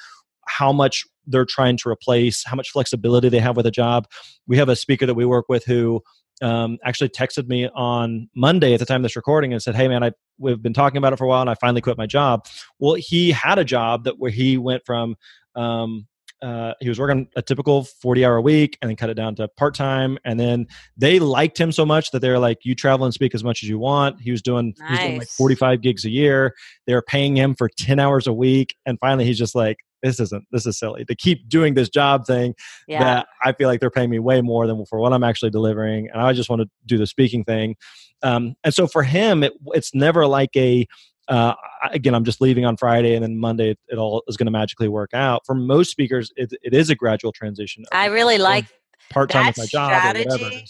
[0.47, 4.07] how much they're trying to replace, how much flexibility they have with a job.
[4.47, 6.03] We have a speaker that we work with who
[6.41, 9.87] um, actually texted me on Monday at the time of this recording and said, "Hey,
[9.87, 12.05] man, I we've been talking about it for a while, and I finally quit my
[12.05, 12.45] job."
[12.79, 15.15] Well, he had a job that where he went from
[15.55, 16.07] um,
[16.41, 19.47] uh, he was working a typical 40 hour week and then cut it down to
[19.47, 20.17] part time.
[20.25, 20.67] And then
[20.97, 23.69] they liked him so much that they're like, you travel and speak as much as
[23.69, 24.21] you want.
[24.21, 24.87] He was doing, nice.
[24.87, 26.53] he was doing like 45 gigs a year.
[26.85, 28.75] They were paying him for 10 hours a week.
[28.85, 32.25] And finally, he's just like, this isn't this is silly to keep doing this job
[32.25, 32.53] thing
[32.87, 33.03] yeah.
[33.03, 36.09] that I feel like they're paying me way more than for what I'm actually delivering,
[36.11, 37.75] and I just want to do the speaking thing.
[38.23, 40.87] Um, and so for him, it, it's never like a
[41.27, 41.55] uh,
[41.91, 44.51] again, I'm just leaving on Friday, and then Monday it, it all is going to
[44.51, 45.41] magically work out.
[45.45, 47.83] For most speakers, it, it is a gradual transition.
[47.91, 48.65] I really like
[49.09, 50.29] part time with my job strategy.
[50.29, 50.61] or whatever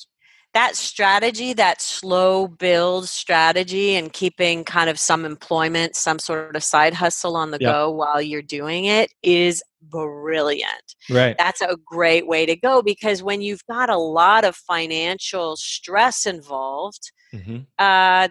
[0.55, 6.63] that strategy, that slow build strategy, and keeping kind of some employment, some sort of
[6.63, 7.71] side hustle on the yep.
[7.71, 10.95] go while you're doing it is brilliant.
[11.09, 11.35] Right.
[11.37, 16.25] That's a great way to go because when you've got a lot of financial stress
[16.25, 17.57] involved, mm-hmm.
[17.77, 18.29] uh,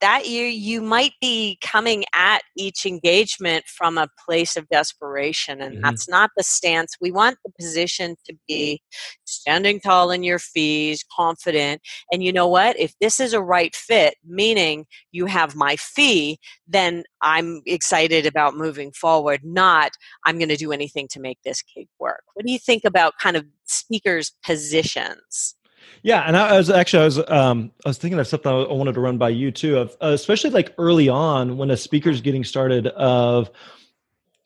[0.00, 5.74] that year you might be coming at each engagement from a place of desperation and
[5.74, 5.82] mm-hmm.
[5.82, 6.96] that's not the stance.
[7.00, 8.82] We want the position to be
[9.24, 11.82] standing tall in your fees confident
[12.12, 12.78] and you know what?
[12.78, 18.56] If this is a right fit meaning you have my fee then i'm excited about
[18.56, 19.92] moving forward not
[20.24, 22.22] i'm going to do anything to make this gig work.
[22.34, 25.54] What do you think about kind of speakers positions
[26.02, 28.94] yeah, and I was actually I was um I was thinking of something I wanted
[28.94, 32.44] to run by you too, of uh, especially like early on when a speaker's getting
[32.44, 33.50] started of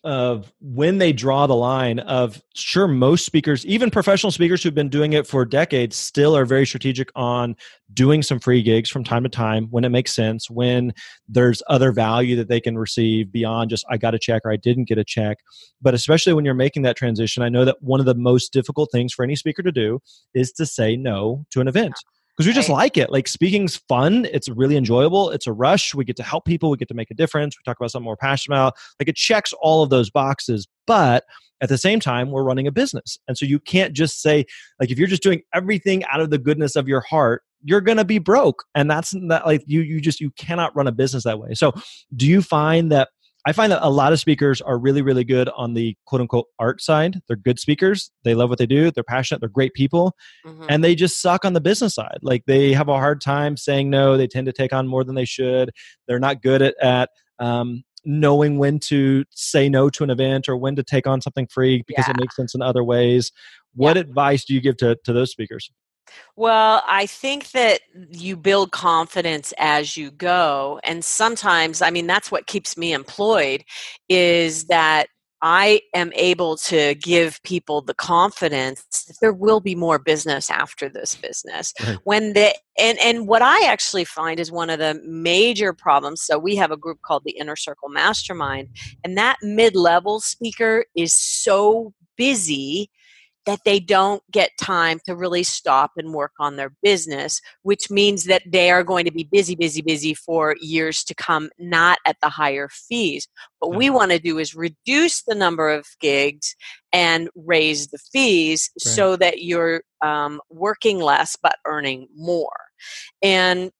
[0.05, 4.89] of when they draw the line of sure most speakers even professional speakers who've been
[4.89, 7.55] doing it for decades still are very strategic on
[7.95, 10.93] doing some free gigs from time to time when it makes sense when
[11.29, 14.57] there's other value that they can receive beyond just i got a check or i
[14.57, 15.39] didn't get a check.
[15.81, 18.91] But especially when you're making that transition i know that one of the most difficult
[18.91, 20.01] things for any speaker to do
[20.35, 21.95] is to say no to an event
[22.37, 22.77] because we just right.
[22.77, 23.11] like it.
[23.11, 24.27] Like speaking's fun.
[24.33, 25.31] It's really enjoyable.
[25.31, 25.95] It's a rush.
[25.95, 26.71] We get to help people.
[26.71, 27.57] We get to make a difference.
[27.57, 28.75] We talk about something more passionate about.
[28.99, 30.67] Like it checks all of those boxes.
[30.87, 31.25] But
[31.61, 33.19] at the same time, we're running a business.
[33.29, 34.45] And so you can't just say,
[34.81, 38.05] like, if you're just doing everything out of the goodness of your heart, you're gonna
[38.05, 38.65] be broke.
[38.75, 41.55] And that's not like you you just you cannot run a business that way.
[41.55, 41.73] So
[42.17, 43.11] do you find that
[43.45, 46.47] I find that a lot of speakers are really, really good on the quote unquote
[46.59, 47.21] art side.
[47.27, 48.11] They're good speakers.
[48.25, 48.91] They love what they do.
[48.91, 49.41] They're passionate.
[49.41, 50.15] They're great people.
[50.47, 50.67] Mm-hmm.
[50.69, 52.19] And they just suck on the business side.
[52.23, 54.17] Like they have a hard time saying no.
[54.17, 55.71] They tend to take on more than they should.
[56.07, 60.57] They're not good at, at um, knowing when to say no to an event or
[60.57, 62.13] when to take on something free because yeah.
[62.13, 63.33] it makes sense in other ways.
[63.75, 64.03] What yeah.
[64.03, 65.71] advice do you give to, to those speakers?
[66.37, 70.81] Well, I think that you build confidence as you go.
[70.85, 73.65] And sometimes, I mean, that's what keeps me employed
[74.09, 75.09] is that
[75.45, 80.89] I am able to give people the confidence that there will be more business after
[80.89, 81.75] this business.
[81.85, 81.99] Right.
[82.05, 86.23] When the and and what I actually find is one of the major problems.
[86.23, 88.69] So we have a group called the Inner Circle Mastermind,
[89.03, 92.89] and that mid-level speaker is so busy
[93.47, 98.25] that they don't get time to really stop and work on their business, which means
[98.25, 102.17] that they are going to be busy, busy, busy for years to come, not at
[102.23, 103.29] the higher fees.
[103.59, 103.97] What we mm-hmm.
[103.97, 106.55] want to do is reduce the number of gigs
[106.93, 108.95] and raise the fees right.
[108.95, 112.51] so that you're um, working less but earning more.
[113.23, 113.71] And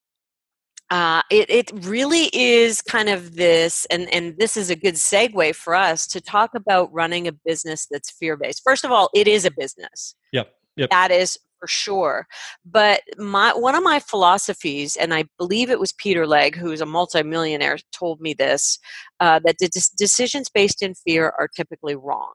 [0.93, 5.55] uh, it, it really is kind of this, and, and this is a good segue
[5.55, 8.61] for us to talk about running a business that's fear based.
[8.63, 10.15] First of all, it is a business.
[10.33, 10.53] Yep.
[10.77, 10.91] Yep.
[10.91, 12.27] That is for sure.
[12.67, 16.87] But my one of my philosophies, and I believe it was Peter Legge, who's a
[16.87, 18.79] multimillionaire, told me this:
[19.19, 22.33] uh, that the decisions based in fear are typically wrong.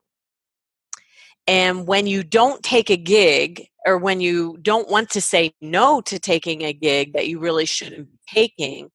[1.47, 6.01] And when you don't take a gig, or when you don't want to say no
[6.01, 8.89] to taking a gig that you really shouldn't be taking,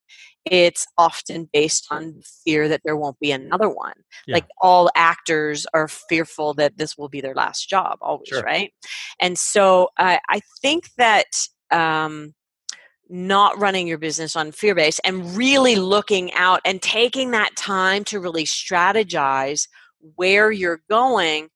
[0.44, 3.94] it's often based on fear that there won't be another one.
[4.26, 4.34] Yeah.
[4.34, 8.42] Like all actors are fearful that this will be their last job, always, sure.
[8.42, 8.72] right?
[9.18, 11.26] And so uh, I think that.
[11.70, 12.34] Um,
[13.08, 18.04] not running your business on fear base and really looking out and taking that time
[18.04, 19.68] to really strategize
[20.16, 21.48] where you're going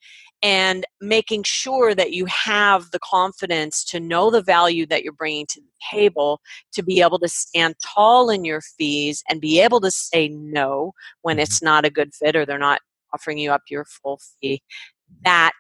[0.46, 5.44] and making sure that you have the confidence to know the value that you're bringing
[5.44, 6.40] to the table
[6.72, 10.92] to be able to stand tall in your fees and be able to say no
[11.22, 11.42] when mm-hmm.
[11.42, 12.80] it's not a good fit or they're not
[13.12, 14.62] offering you up your full fee.
[15.24, 15.50] That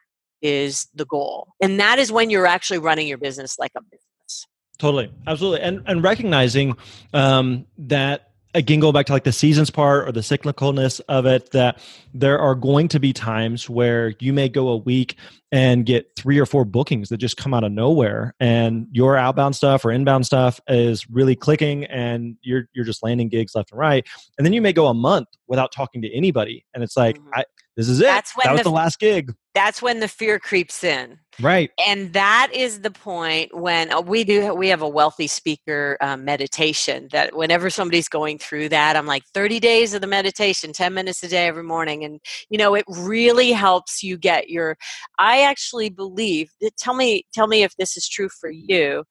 [0.40, 1.48] is the goal.
[1.60, 4.46] And that is when you're actually running your business like a business.
[4.78, 5.12] Totally.
[5.26, 5.62] Absolutely.
[5.62, 6.76] And and recognizing
[7.12, 8.25] um, that
[8.56, 11.78] again go back to like the seasons part or the cyclicalness of it that
[12.14, 15.16] there are going to be times where you may go a week
[15.52, 18.34] and get three or four bookings that just come out of nowhere.
[18.40, 23.28] And your outbound stuff or inbound stuff is really clicking and you're you're just landing
[23.28, 24.06] gigs left and right.
[24.38, 26.64] And then you may go a month without talking to anybody.
[26.74, 27.30] And it's like mm-hmm.
[27.34, 27.44] I,
[27.76, 28.04] this is it.
[28.04, 29.34] That's when that was the, the last gig.
[29.54, 31.18] that's when the fear creeps in.
[31.38, 31.70] Right.
[31.86, 36.24] And that is the point when uh, we do we have a wealthy speaker um,
[36.24, 40.94] meditation that whenever somebody's going through that i'm like 30 days of the meditation 10
[40.94, 42.04] minutes a day every morning.
[42.04, 44.78] And you know it really helps you get your
[45.18, 49.04] i actually believe tell me tell me if this is true for you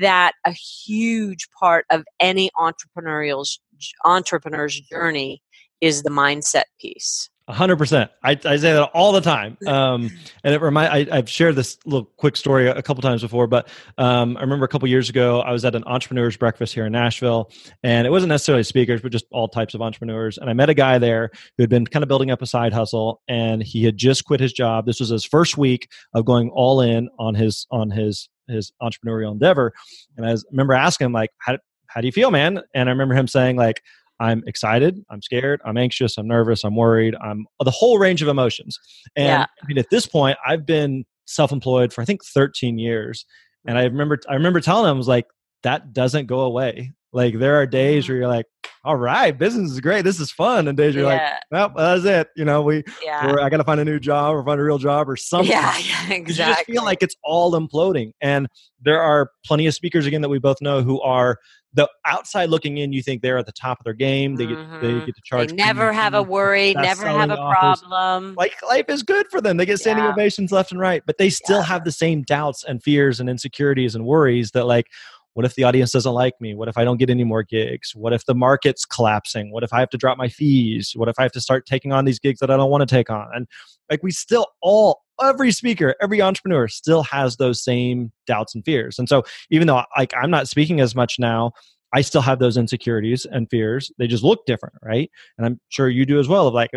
[0.00, 3.60] that a huge part of any entrepreneurial's
[4.04, 5.40] entrepreneur's journey
[5.80, 8.10] is the mindset piece hundred percent.
[8.22, 9.56] I, I say that all the time.
[9.66, 10.10] Um,
[10.42, 13.68] and it remind I, have shared this little quick story a, couple times before, but
[13.98, 16.92] um, I remember a couple years ago I was at an entrepreneurs breakfast here in
[16.92, 17.50] Nashville,
[17.82, 20.38] and it wasn't necessarily speakers, but just all types of entrepreneurs.
[20.38, 22.72] And I met a guy there who had been kind of building up a side
[22.72, 24.86] hustle, and he had just quit his job.
[24.86, 29.32] This was his first week of going all in on his on his his entrepreneurial
[29.32, 29.72] endeavor.
[30.16, 32.60] And I remember asking him like, how, how do you feel, man?
[32.74, 33.82] And I remember him saying like,
[34.20, 38.28] I'm excited, I'm scared, I'm anxious, I'm nervous, I'm worried, I'm the whole range of
[38.28, 38.78] emotions.
[39.14, 39.46] And yeah.
[39.62, 43.26] I mean, at this point, I've been self-employed for I think 13 years,
[43.66, 45.26] and I remember I remember telling him I was like,
[45.62, 46.92] that doesn't go away.
[47.12, 48.12] Like there are days mm-hmm.
[48.12, 48.46] where you're like,
[48.84, 52.28] all right, business is great, this is fun, and days you're like, well, that's it.
[52.36, 53.34] You know, we, yeah.
[53.40, 55.50] I got to find a new job or find a real job or something.
[55.50, 56.22] Yeah, yeah exactly.
[56.22, 58.48] You just feel like it's all imploding, and
[58.80, 61.38] there are plenty of speakers again that we both know who are
[61.76, 64.36] the outside looking in, you think they're at the top of their game.
[64.36, 64.80] They get mm-hmm.
[64.80, 65.50] they get to charge.
[65.50, 68.34] They never have a worry, never have a problem.
[68.34, 69.58] Like life is good for them.
[69.58, 70.10] They get standing yeah.
[70.10, 71.64] ovations left and right, but they still yeah.
[71.64, 74.86] have the same doubts and fears and insecurities and worries that like
[75.34, 76.54] what if the audience doesn't like me?
[76.54, 77.94] What if I don't get any more gigs?
[77.94, 79.52] What if the market's collapsing?
[79.52, 80.92] What if I have to drop my fees?
[80.96, 82.94] What if I have to start taking on these gigs that I don't want to
[82.94, 83.28] take on?
[83.34, 83.46] And
[83.90, 88.98] like we still all every speaker, every entrepreneur still has those same doubts and fears.
[88.98, 91.52] And so even though like I'm not speaking as much now,
[91.92, 93.90] I still have those insecurities and fears.
[93.98, 95.10] They just look different, right?
[95.38, 96.48] And I'm sure you do as well.
[96.48, 96.70] Of like,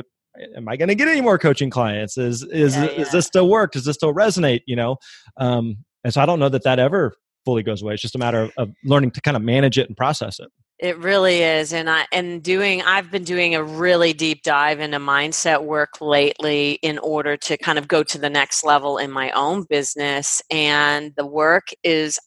[0.56, 2.18] am I going to get any more coaching clients?
[2.18, 2.90] Is is yeah, yeah.
[2.92, 3.72] is this still work?
[3.72, 4.62] Does this still resonate?
[4.66, 4.98] You know,
[5.38, 7.14] um, and so I don't know that that ever
[7.46, 7.94] fully goes away.
[7.94, 10.50] It's just a matter of, of learning to kind of manage it and process it.
[10.80, 12.82] It really is, and I and doing.
[12.84, 17.78] I've been doing a really deep dive into mindset work lately in order to kind
[17.78, 22.18] of go to the next level in my own business, and the work is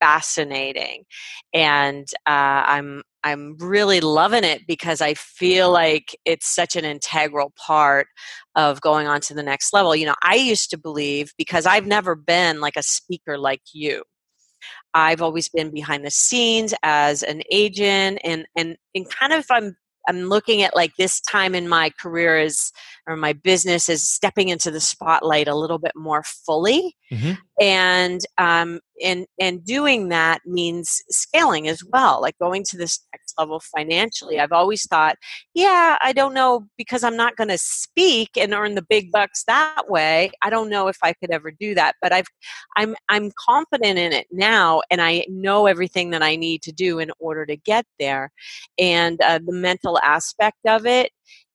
[0.00, 1.02] fascinating,
[1.52, 7.52] and uh, I'm I'm really loving it because I feel like it's such an integral
[7.58, 8.06] part
[8.54, 9.96] of going on to the next level.
[9.96, 14.04] You know, I used to believe because I've never been like a speaker like you
[14.94, 19.76] I've always been behind the scenes as an agent and and and kind of I'm
[20.08, 22.72] I'm looking at like this time in my career as
[23.06, 27.32] or my business is stepping into the spotlight a little bit more fully mm-hmm.
[27.60, 33.34] and um, and and doing that means scaling as well like going to this next
[33.38, 35.16] level financially i've always thought
[35.54, 39.44] yeah i don't know because i'm not going to speak and earn the big bucks
[39.46, 42.26] that way i don't know if i could ever do that but i've
[42.76, 46.98] i'm i'm confident in it now and i know everything that i need to do
[46.98, 48.30] in order to get there
[48.78, 51.10] and uh, the mental aspect of it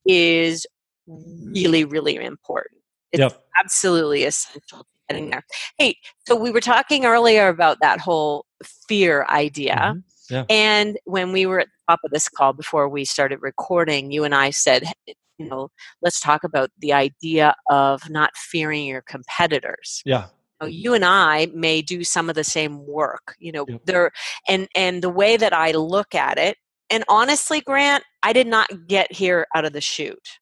[0.06, 0.66] is
[1.08, 2.82] really, really important.
[3.12, 3.44] It's yep.
[3.60, 5.44] absolutely essential getting there.
[5.78, 5.98] Hey,
[6.28, 8.46] so we were talking earlier about that whole
[8.88, 9.76] fear idea.
[9.76, 10.34] Mm-hmm.
[10.34, 10.46] Yeah.
[10.50, 14.24] And when we were at the top of this call before we started recording, you
[14.24, 15.70] and I said, you know,
[16.02, 20.02] let's talk about the idea of not fearing your competitors.
[20.06, 20.28] Yeah.
[20.66, 24.12] You and I may do some of the same work, you know, there
[24.48, 26.56] and and the way that I look at it,
[26.92, 30.40] and honestly, Grant, I did not get here out of the chute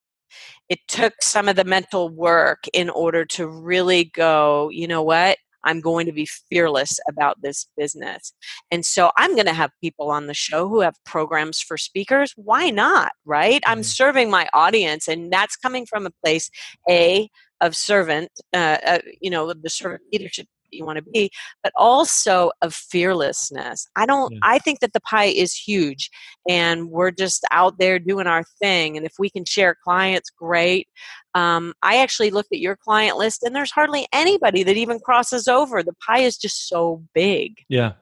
[0.69, 5.37] it took some of the mental work in order to really go, you know what?
[5.63, 8.33] I'm going to be fearless about this business.
[8.71, 12.33] And so I'm going to have people on the show who have programs for speakers.
[12.37, 13.11] Why not?
[13.25, 13.61] Right?
[13.61, 13.71] Mm-hmm.
[13.71, 16.49] I'm serving my audience, and that's coming from a place,
[16.89, 17.29] A,
[17.61, 21.29] of servant, uh, uh, you know, the servant leadership you want to be
[21.63, 23.87] but also of fearlessness.
[23.95, 24.39] I don't yeah.
[24.43, 26.09] i think that the pie is huge
[26.47, 30.87] and we're just out there doing our thing and if we can share clients great.
[31.35, 35.47] Um, i actually looked at your client list and there's hardly anybody that even crosses
[35.47, 35.83] over.
[35.83, 37.57] The pie is just so big.
[37.69, 37.93] Yeah.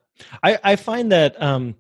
[0.44, 1.76] I, I find that um,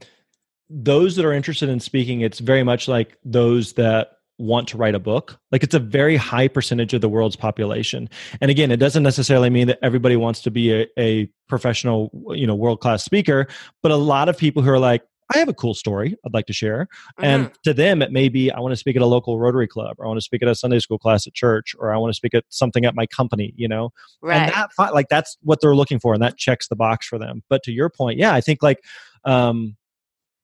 [0.70, 4.96] those that are interested in speaking it's very much like those that want to write
[4.96, 5.40] a book.
[5.52, 8.10] Like it's a very high percentage of the world's population.
[8.40, 12.46] And again, it doesn't necessarily mean that everybody wants to be a, a professional, you
[12.46, 13.48] know, world class speaker,
[13.82, 15.02] but a lot of people who are like,
[15.34, 16.88] I have a cool story I'd like to share.
[17.20, 17.26] Mm-hmm.
[17.26, 19.96] And to them, it may be I want to speak at a local Rotary Club,
[19.98, 22.14] or I want to speak at a Sunday school class at church, or I want
[22.14, 23.90] to speak at something at my company, you know?
[24.22, 24.38] Right.
[24.38, 27.44] And that, like, that's what they're looking for, and that checks the box for them.
[27.50, 28.80] But to your point, yeah, I think like,
[29.26, 29.76] um,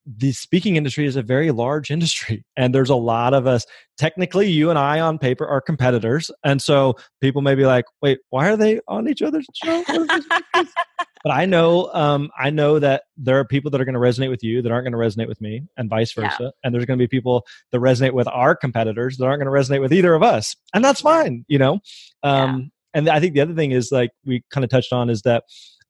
[0.06, 3.66] the speaking industry is a very large industry and there's a lot of us
[3.98, 8.20] technically you and i on paper are competitors and so people may be like wait
[8.30, 9.84] why are they on each other's show
[10.54, 14.30] but i know um, i know that there are people that are going to resonate
[14.30, 16.50] with you that aren't going to resonate with me and vice versa yeah.
[16.64, 19.74] and there's going to be people that resonate with our competitors that aren't going to
[19.74, 21.80] resonate with either of us and that's fine you know
[22.24, 23.00] um, yeah.
[23.00, 25.44] and i think the other thing is like we kind of touched on is that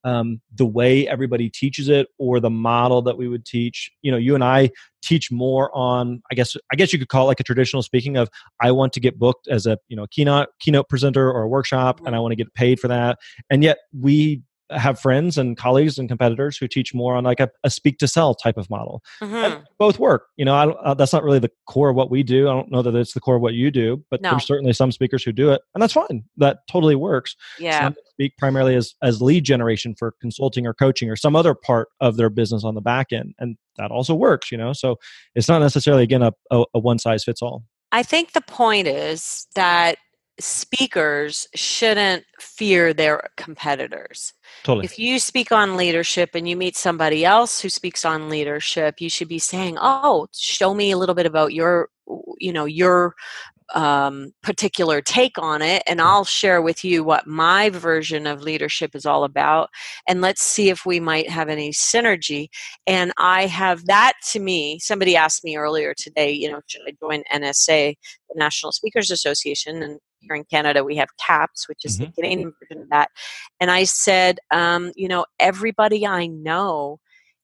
[0.04, 3.90] um, the way everybody teaches it or the model that we would teach.
[4.02, 4.70] You know you and i
[5.02, 8.16] teach more on i guess i guess you could call it like a traditional speaking
[8.16, 8.26] of
[8.62, 12.00] i want to get booked as a you know keynote keynote presenter or a workshop
[12.06, 13.18] and i want to get paid for that.
[13.50, 17.50] And yet we have friends and colleagues and competitors who teach more on like a,
[17.64, 19.02] a speak to sell type of model.
[19.20, 19.62] Mm-hmm.
[19.78, 20.28] Both work.
[20.36, 22.48] You know, I, uh, that's not really the core of what we do.
[22.48, 24.30] I don't know that it's the core of what you do, but no.
[24.30, 26.24] there's certainly some speakers who do it, and that's fine.
[26.36, 27.36] That totally works.
[27.58, 27.84] Yeah.
[27.84, 31.88] Some speak primarily as as lead generation for consulting or coaching or some other part
[32.00, 34.50] of their business on the back end, and that also works.
[34.50, 34.96] You know, so
[35.34, 37.64] it's not necessarily again a, a, a one size fits all.
[37.92, 39.98] I think the point is that
[40.40, 44.32] speakers shouldn't fear their competitors.
[44.64, 44.84] Totally.
[44.84, 49.08] If you speak on leadership and you meet somebody else who speaks on leadership, you
[49.08, 51.88] should be saying, "Oh, show me a little bit about your
[52.38, 53.14] you know, your
[53.74, 56.04] um, particular take on it, and mm.
[56.04, 59.70] I'll share with you what my version of leadership is all about.
[60.08, 62.48] And let's see if we might have any synergy.
[62.86, 64.78] And I have that to me.
[64.80, 67.94] Somebody asked me earlier today, you know, should I join NSA,
[68.28, 69.82] the National Speakers Association?
[69.82, 72.06] And here in Canada, we have CAPS, which is mm-hmm.
[72.06, 73.10] the Canadian version of that.
[73.60, 77.00] And I said, um, you know, everybody I know,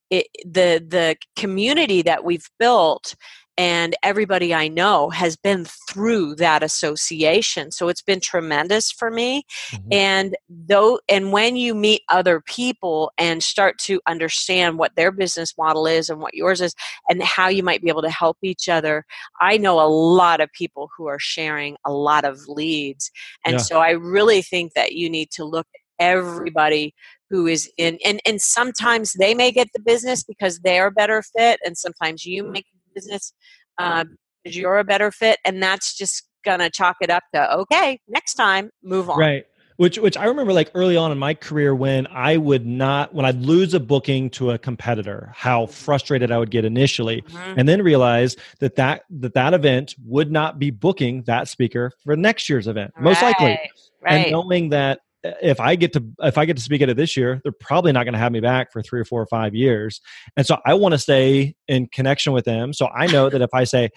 [0.09, 3.15] it, the the community that we've built
[3.61, 7.69] and everybody I know has been through that association.
[7.69, 9.43] So it's been tremendous for me.
[9.69, 9.87] Mm-hmm.
[9.91, 15.53] And though and when you meet other people and start to understand what their business
[15.59, 16.73] model is and what yours is
[17.07, 19.05] and how you might be able to help each other,
[19.39, 23.11] I know a lot of people who are sharing a lot of leads.
[23.45, 23.59] And yeah.
[23.59, 26.95] so I really think that you need to look at everybody
[27.29, 31.21] who is in and, and sometimes they may get the business because they're a better
[31.21, 33.33] fit and sometimes you make business
[33.77, 34.05] uh,
[34.43, 38.35] because you're a better fit, and that's just gonna chalk it up to okay, next
[38.35, 39.19] time, move on.
[39.19, 39.45] Right.
[39.77, 43.25] Which, which I remember like early on in my career when I would not when
[43.25, 47.59] I'd lose a booking to a competitor, how frustrated I would get initially, mm-hmm.
[47.59, 52.15] and then realize that that that that event would not be booking that speaker for
[52.15, 53.29] next year's event, most right.
[53.29, 53.59] likely.
[54.03, 54.13] Right.
[54.13, 57.15] And knowing that if I get to if I get to speak at it this
[57.15, 59.53] year, they're probably not going to have me back for three or four or five
[59.53, 60.01] years.
[60.35, 62.73] And so I want to stay in connection with them.
[62.73, 63.89] So I know that if I say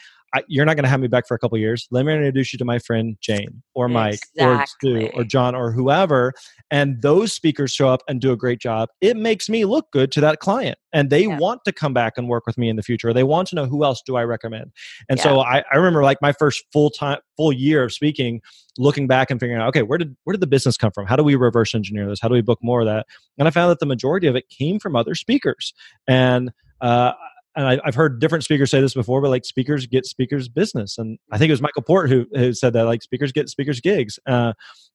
[0.49, 2.59] you're not going to have me back for a couple years, let me introduce you
[2.59, 4.45] to my friend Jane or Mike exactly.
[4.45, 6.32] or Stu or John or whoever,
[6.70, 8.89] and those speakers show up and do a great job.
[9.01, 11.39] It makes me look good to that client, and they yeah.
[11.39, 13.12] want to come back and work with me in the future.
[13.12, 14.72] They want to know who else do I recommend.
[15.09, 15.24] And yeah.
[15.24, 18.41] so I, I remember like my first full time full year of speaking
[18.78, 21.16] looking back and figuring out okay where did where did the business come from how
[21.16, 23.07] do we reverse engineer this how do we book more of that
[23.39, 25.74] and i found that the majority of it came from other speakers
[26.09, 27.12] and uh,
[27.57, 30.98] and I, have heard different speakers say this before, but like speakers get speakers business,
[30.98, 33.80] and I think it was Michael Port who, who said that like speakers get speakers
[33.80, 34.52] gigs, uh,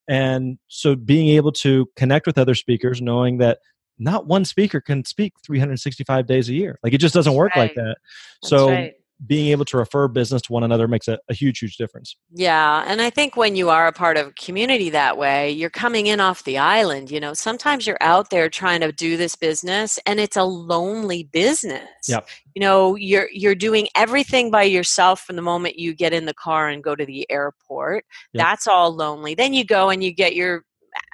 [0.07, 3.59] and so being able to connect with other speakers, knowing that
[3.97, 7.63] not one speaker can speak 365 days a year, like it just doesn't work right.
[7.63, 7.97] like that.
[8.41, 8.93] That's so right
[9.25, 12.15] being able to refer business to one another makes a, a, huge huge difference.
[12.33, 15.69] Yeah and i think when you are a part of a community that way you're
[15.69, 17.33] coming in off the island you know?
[17.33, 21.81] Sometimes you're out there trying to do this business and it's a lonely business.
[22.07, 22.27] Yep.
[22.55, 26.33] you know you're you're doing everything by yourself from the moment you get in the
[26.33, 28.05] car and go to the airport.
[28.33, 28.43] Yep.
[28.45, 29.35] that's all lonely.
[29.35, 30.63] Then you go and you get your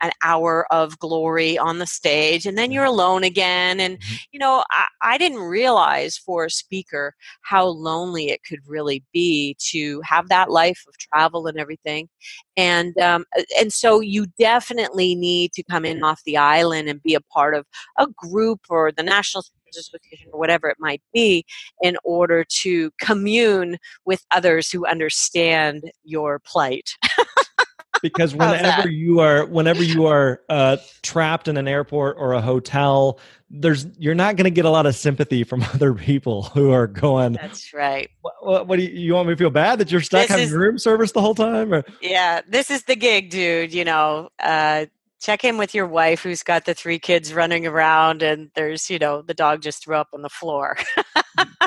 [0.01, 4.15] an hour of glory on the stage and then you're alone again and mm-hmm.
[4.31, 9.55] you know I, I, didn't realize for a speaker how lonely it could really be
[9.71, 12.09] to have that life of travel and everything
[12.57, 13.25] and um,
[13.59, 17.55] and so you definitely need to come in off the island and be a part
[17.55, 17.65] of
[17.97, 19.43] a group or the national
[19.77, 21.45] association or whatever it might be
[21.81, 26.91] in order to commune with others who understand your plight
[28.01, 33.19] because whenever you are whenever you are uh, trapped in an airport or a hotel
[33.49, 36.87] there's you're not going to get a lot of sympathy from other people who are
[36.87, 38.09] going that's right.
[38.41, 40.45] What, what, do you, you want me to feel bad that you're stuck this having
[40.45, 41.83] is, room service the whole time or?
[42.01, 44.85] yeah this is the gig dude you know uh,
[45.21, 48.99] check in with your wife who's got the three kids running around and there's you
[48.99, 50.77] know the dog just threw up on the floor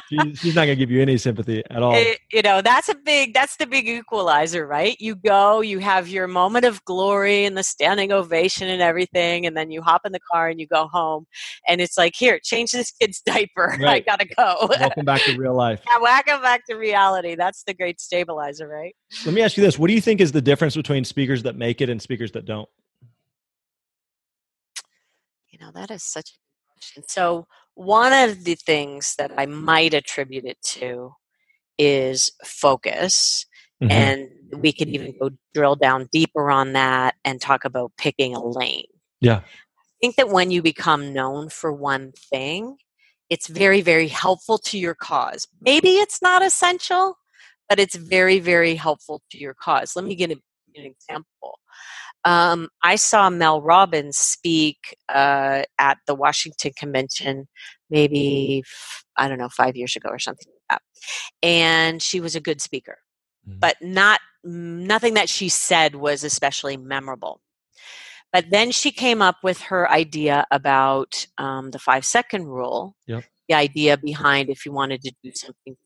[0.08, 1.94] she's not going to give you any sympathy at all.
[1.94, 4.96] It, you know that's a big that's the big equalizer right?
[5.00, 9.56] You go you have your moment of glory and the standing ovation and everything and
[9.56, 11.26] then you hop in the car and you go home
[11.66, 13.76] and it's like here change this kid's diaper.
[13.80, 13.88] Right.
[13.88, 14.68] i gotta go.
[14.80, 15.80] Welcome back to real life.
[15.86, 17.34] Yeah welcome back to reality.
[17.34, 18.94] That's the great stabilizer right?
[19.24, 19.78] Let me ask you this.
[19.78, 22.44] What do you think is the difference between speakers that make it and speakers that
[22.44, 22.68] don't?
[25.50, 27.02] You know, that is such a question.
[27.06, 27.46] So,
[27.78, 31.12] one of the things that I might attribute it to
[31.78, 33.46] is focus.
[33.80, 33.92] Mm-hmm.
[33.92, 34.28] And
[34.60, 38.86] we could even go drill down deeper on that and talk about picking a lane.
[39.20, 39.42] Yeah.
[39.42, 42.78] I think that when you become known for one thing,
[43.30, 45.46] it's very, very helpful to your cause.
[45.60, 47.16] Maybe it's not essential,
[47.68, 49.94] but it's very, very helpful to your cause.
[49.94, 50.40] Let me give an
[50.74, 51.26] example.
[52.28, 57.48] Um, I saw Mel Robbins speak uh, at the Washington Convention
[57.88, 58.62] maybe,
[59.16, 60.82] I don't know, five years ago or something like that.
[61.42, 62.98] And she was a good speaker,
[63.48, 63.58] mm-hmm.
[63.60, 67.40] but not nothing that she said was especially memorable.
[68.30, 72.94] But then she came up with her idea about um, the five second rule.
[73.06, 73.24] Yep.
[73.48, 75.78] The idea behind if you wanted to do something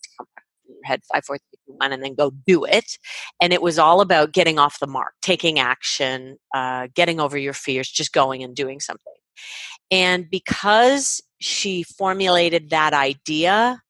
[0.83, 2.99] your head five, four, three, two, one, and then go do it.
[3.41, 7.53] And it was all about getting off the mark, taking action, uh, getting over your
[7.53, 9.13] fears, just going and doing something.
[9.91, 13.83] And because she formulated that idea,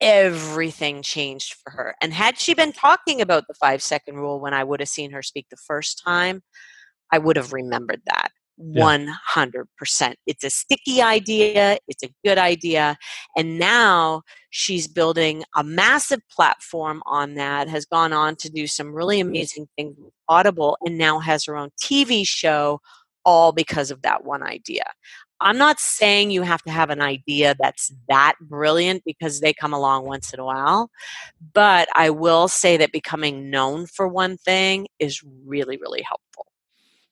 [0.00, 1.94] everything changed for her.
[2.00, 5.10] And had she been talking about the five second rule when I would have seen
[5.12, 6.42] her speak the first time,
[7.12, 8.30] I would have remembered that.
[8.60, 10.14] 100%.
[10.26, 12.96] It's a sticky idea, it's a good idea.
[13.36, 14.22] And now
[14.56, 19.66] she's building a massive platform on that, has gone on to do some really amazing
[19.76, 22.80] things with Audible, and now has her own TV show,
[23.24, 24.84] all because of that one idea.
[25.40, 29.74] I'm not saying you have to have an idea that's that brilliant because they come
[29.74, 30.88] along once in a while,
[31.52, 36.46] but I will say that becoming known for one thing is really, really helpful.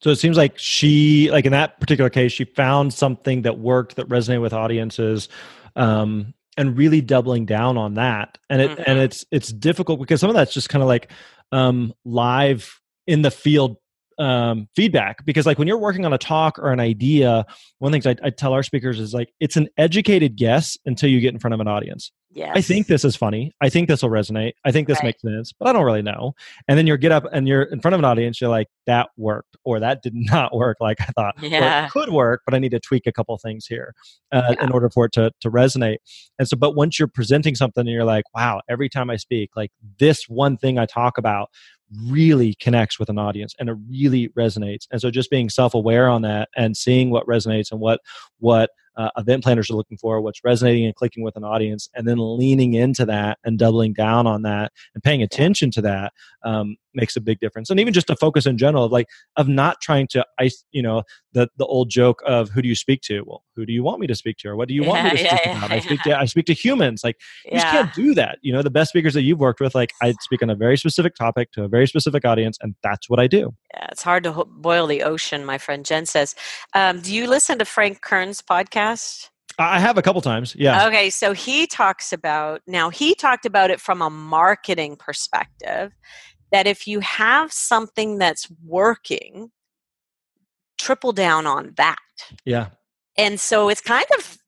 [0.01, 3.97] So it seems like she, like in that particular case, she found something that worked
[3.97, 5.29] that resonated with audiences,
[5.75, 8.39] um, and really doubling down on that.
[8.51, 8.83] And it mm-hmm.
[8.87, 11.11] and it's it's difficult because some of that's just kind of like
[11.51, 13.77] um, live in the field
[14.23, 17.45] um, feedback because like when you're working on a talk or an idea
[17.81, 20.79] one of the things I, I, tell our speakers is like it's an educated guess
[20.87, 22.53] until you get in front of an audience yes.
[22.55, 25.07] i think this is funny i think this will resonate i think this right.
[25.07, 26.35] makes sense but i don't really know
[26.69, 29.09] and then you get up and you're in front of an audience you're like that
[29.17, 31.87] worked or that did not work like i thought yeah.
[31.87, 33.93] it could work but i need to tweak a couple things here
[34.31, 34.65] uh, yeah.
[34.65, 35.97] in order for it to, to resonate
[36.39, 39.51] and so but once you're presenting something and you're like wow every time i speak
[39.57, 41.49] like this one thing i talk about
[42.07, 44.87] really connects with an audience and it really resonates.
[44.91, 48.01] And so just being self-aware on that and seeing what resonates and what
[48.39, 52.07] what uh, event planners are looking for, what's resonating and clicking with an audience, and
[52.07, 56.13] then leaning into that and doubling down on that and paying attention to that
[56.45, 57.71] um, makes a big difference.
[57.71, 60.83] And even just a focus in general of like of not trying to ice, you
[60.83, 63.23] know, the the old joke of who do you speak to?
[63.27, 65.05] Well, who do you want me to speak to, or what do you want yeah,
[65.05, 65.73] me to speak yeah, about?
[65.73, 67.03] I speak to I speak to humans.
[67.05, 68.39] Like you just can't do that.
[68.43, 70.77] You know, the best speakers that you've worked with, like I speak on a very
[70.77, 73.55] specific topic to a very specific audience, and that's what I do.
[73.75, 75.45] Yeah, it's hard to boil the ocean.
[75.45, 76.35] My friend Jen says.
[76.75, 78.63] Um, do you listen to Frank Kern's podcast?
[78.63, 79.29] podcast?
[79.59, 80.55] I have a couple times.
[80.57, 80.87] Yeah.
[80.87, 85.93] Okay, so he talks about now he talked about it from a marketing perspective
[86.53, 89.51] that if you have something that's working,
[90.79, 91.99] triple down on that.
[92.45, 92.69] Yeah.
[93.19, 94.39] And so it's kind of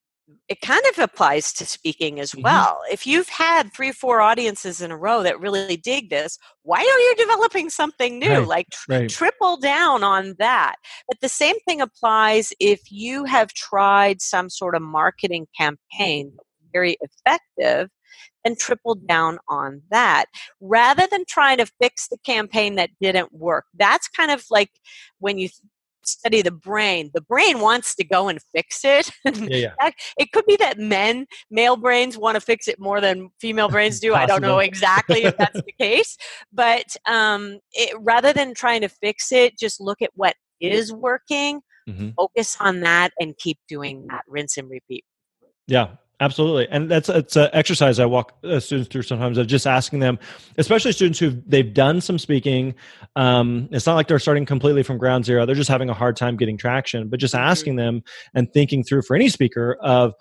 [0.49, 2.43] it kind of applies to speaking as mm-hmm.
[2.43, 2.81] well.
[2.85, 2.93] Mm-hmm.
[2.93, 6.79] If you've had three, or four audiences in a row that really dig this, why
[6.79, 8.29] are you developing something new?
[8.29, 8.47] Right.
[8.47, 9.09] Like tr- right.
[9.11, 10.77] triple down on that.
[11.09, 16.37] But the same thing applies if you have tried some sort of marketing campaign
[16.73, 17.89] very effective
[18.45, 20.27] and triple down on that
[20.61, 23.65] rather than trying to fix the campaign that didn't work.
[23.75, 24.71] That's kind of like
[25.19, 25.49] when you
[26.07, 29.11] study the brain, the brain wants to go and fix it.
[29.35, 29.91] Yeah, yeah.
[30.19, 34.01] it could be that men, male brains, want to fix it more than female brains
[34.01, 34.15] do.
[34.15, 36.17] I don't know exactly if that's the case,
[36.53, 41.61] but um, it, rather than trying to fix it, just look at what is working,
[41.89, 42.11] mm-hmm.
[42.17, 44.23] focus on that, and keep doing that.
[44.29, 45.05] Rinse and repeat.
[45.67, 49.67] Yeah, Absolutely, and that's it's an exercise I walk uh, students through sometimes of just
[49.67, 50.19] asking them,
[50.57, 52.75] especially students who they've done some speaking.
[53.15, 56.17] Um, it's not like they're starting completely from ground zero; they're just having a hard
[56.17, 57.09] time getting traction.
[57.11, 57.45] But just mm-hmm.
[57.45, 58.03] asking them
[58.33, 60.15] and thinking through for any speaker of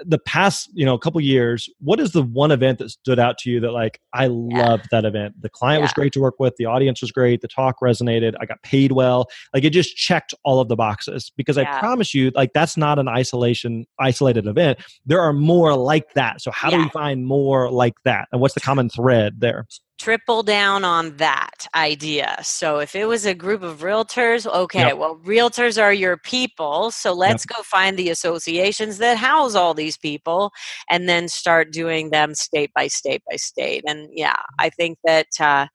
[0.00, 3.38] the past you know a couple years what is the one event that stood out
[3.38, 4.68] to you that like i yeah.
[4.68, 5.84] loved that event the client yeah.
[5.84, 8.92] was great to work with the audience was great the talk resonated i got paid
[8.92, 11.76] well like it just checked all of the boxes because yeah.
[11.76, 16.40] i promise you like that's not an isolation isolated event there are more like that
[16.40, 19.66] so how do we find more like that and what's the common thread there
[19.98, 22.36] triple down on that idea.
[22.42, 24.98] So if it was a group of realtors, okay, yep.
[24.98, 26.90] well, realtors are your people.
[26.90, 27.56] So let's yep.
[27.56, 30.52] go find the associations that house all these people
[30.90, 33.84] and then start doing them state by state by state.
[33.86, 35.28] And yeah, I think that.
[35.40, 35.66] Uh,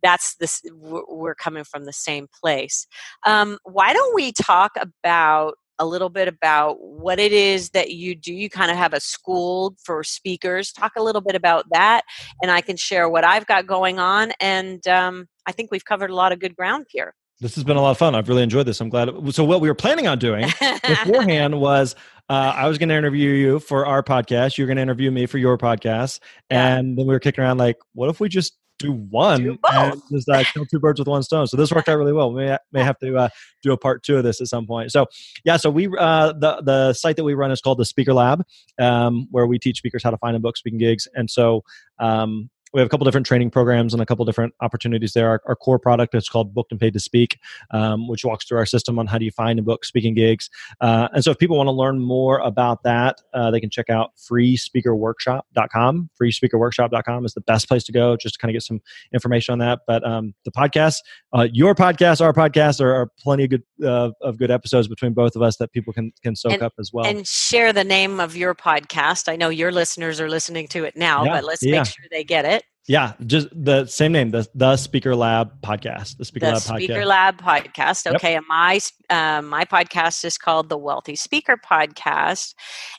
[0.00, 2.86] that's this we're coming from the same place
[3.26, 8.14] um, why don't we talk about a little bit about what it is that you
[8.14, 8.32] do.
[8.32, 10.72] You kind of have a school for speakers.
[10.72, 12.02] Talk a little bit about that,
[12.42, 14.32] and I can share what I've got going on.
[14.40, 17.14] And um, I think we've covered a lot of good ground here.
[17.40, 18.16] This has been a lot of fun.
[18.16, 18.80] I've really enjoyed this.
[18.80, 19.10] I'm glad.
[19.32, 21.94] So, what we were planning on doing beforehand was
[22.28, 24.58] uh, I was going to interview you for our podcast.
[24.58, 26.18] You're going to interview me for your podcast.
[26.50, 30.02] And then we were kicking around like, what if we just do one do and
[30.10, 31.46] just uh, kill two birds with one stone.
[31.46, 32.32] So this worked out really well.
[32.32, 33.28] We may, may have to uh,
[33.62, 34.92] do a part two of this at some point.
[34.92, 35.06] So
[35.44, 38.44] yeah, so we uh, the the site that we run is called the Speaker Lab,
[38.78, 41.08] um, where we teach speakers how to find and book speaking gigs.
[41.14, 41.62] And so
[41.98, 45.28] um, we have a couple different training programs and a couple different opportunities there.
[45.28, 47.38] Our, our core product is called Booked and Paid to Speak,
[47.70, 50.50] um, which walks through our system on how do you find and book speaking gigs.
[50.80, 53.90] Uh, and so if people want to learn more about that, uh, they can check
[53.90, 56.10] out freespeakerworkshop.com.
[56.20, 58.80] Freespeakerworkshop.com is the best place to go just to kind of get some
[59.12, 59.80] information on that.
[59.86, 60.96] But um, the podcast,
[61.32, 65.12] uh, your podcast, our podcast, are, are plenty of good uh, of good episodes between
[65.12, 67.06] both of us that people can can soak and, up as well.
[67.06, 69.28] And share the name of your podcast.
[69.30, 71.78] I know your listeners are listening to it now, yeah, but let's yeah.
[71.78, 72.64] make sure they get it.
[72.88, 76.16] Yeah, just the same name, the the Speaker Lab podcast.
[76.16, 77.04] The Speaker the Lab Speaker podcast.
[77.04, 78.14] Lab podcast.
[78.14, 78.38] Okay, yep.
[78.38, 78.80] and my
[79.10, 82.54] um, my podcast is called the Wealthy Speaker Podcast,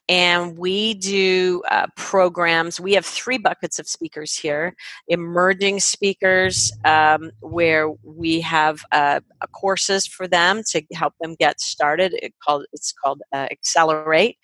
[0.07, 2.79] and we do uh, programs.
[2.79, 4.75] We have three buckets of speakers here:
[5.07, 9.21] emerging speakers, um, where we have uh,
[9.53, 12.13] courses for them to help them get started.
[12.21, 14.37] It called it's called uh, Accelerate,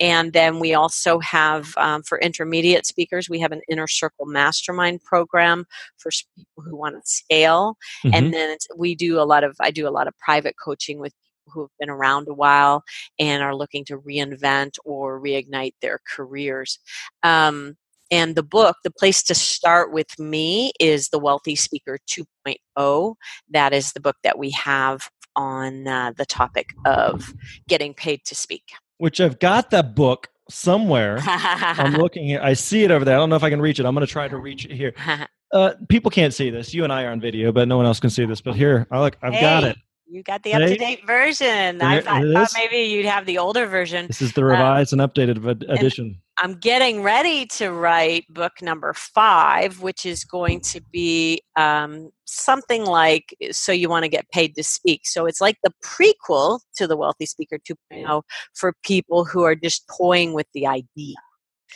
[0.00, 4.87] and then we also have um, for intermediate speakers, we have an Inner Circle Mastermind
[4.88, 5.66] mastermind program
[5.96, 7.76] for people who want to scale.
[8.04, 8.14] Mm-hmm.
[8.14, 11.12] And then we do a lot of, I do a lot of private coaching with
[11.12, 12.82] people who have been around a while
[13.18, 16.78] and are looking to reinvent or reignite their careers.
[17.22, 17.76] Um,
[18.10, 23.14] and the book, the place to start with me is The Wealthy Speaker 2.0.
[23.50, 27.34] That is the book that we have on uh, the topic of
[27.68, 28.62] getting paid to speak.
[28.96, 31.18] Which I've got the book somewhere.
[31.22, 32.36] I'm looking.
[32.36, 33.14] I see it over there.
[33.14, 33.86] I don't know if I can reach it.
[33.86, 34.94] I'm going to try to reach it here.
[35.50, 36.74] Uh, people can't see this.
[36.74, 38.38] You and I are on video, but no one else can see this.
[38.38, 39.16] But here, I look.
[39.22, 39.78] I've hey, got it.
[40.10, 41.82] You got the up to date version.
[41.82, 44.06] I thought, thought, maybe you'd have the older version.
[44.06, 46.20] This is the revised um, and updated edition.
[46.38, 52.86] I'm getting ready to write book number five, which is going to be um, something
[52.86, 55.02] like So You Want to Get Paid to Speak.
[55.04, 58.22] So it's like the prequel to The Wealthy Speaker 2.0
[58.54, 61.16] for people who are just toying with the idea.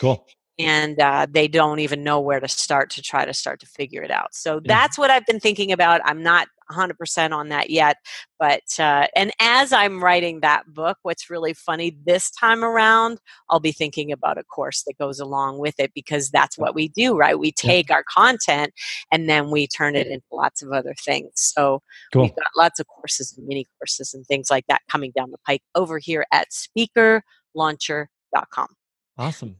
[0.00, 0.26] Cool
[0.58, 4.02] and uh, they don't even know where to start to try to start to figure
[4.02, 4.34] it out.
[4.34, 6.00] So that's what I've been thinking about.
[6.04, 7.98] I'm not 100% on that yet,
[8.38, 13.18] but uh, and as I'm writing that book, what's really funny this time around,
[13.50, 16.88] I'll be thinking about a course that goes along with it because that's what we
[16.88, 17.38] do, right?
[17.38, 17.94] We take yeah.
[17.96, 18.72] our content
[19.12, 21.30] and then we turn it into lots of other things.
[21.36, 22.22] So cool.
[22.22, 25.38] we've got lots of courses and mini courses and things like that coming down the
[25.46, 28.66] pike over here at speakerlauncher.com.
[29.18, 29.56] Awesome.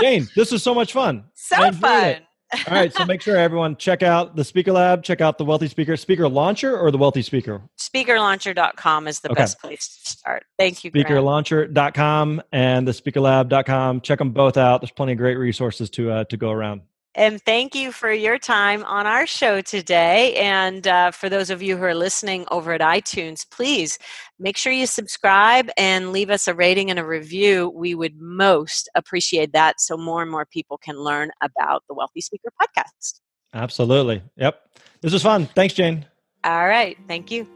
[0.00, 1.24] Jane, this was so much fun.
[1.34, 2.04] So fun.
[2.04, 2.22] It.
[2.52, 5.68] All right, so make sure everyone check out the Speaker Lab, check out the Wealthy
[5.68, 7.62] Speaker, Speaker Launcher or the Wealthy Speaker?
[7.78, 9.42] Speakerlauncher.com is the okay.
[9.42, 10.44] best place to start.
[10.58, 10.90] Thank you.
[10.90, 14.00] Speakerlauncher.com and the speakerlab.com.
[14.00, 14.80] Check them both out.
[14.80, 16.82] There's plenty of great resources to uh, to go around.
[17.14, 20.36] And thank you for your time on our show today.
[20.36, 23.98] And uh, for those of you who are listening over at iTunes, please
[24.38, 27.68] make sure you subscribe and leave us a rating and a review.
[27.74, 32.20] We would most appreciate that so more and more people can learn about the Wealthy
[32.20, 33.20] Speaker podcast.
[33.52, 34.22] Absolutely.
[34.36, 34.60] Yep.
[35.00, 35.46] This was fun.
[35.46, 36.06] Thanks, Jane.
[36.44, 36.96] All right.
[37.08, 37.46] Thank you.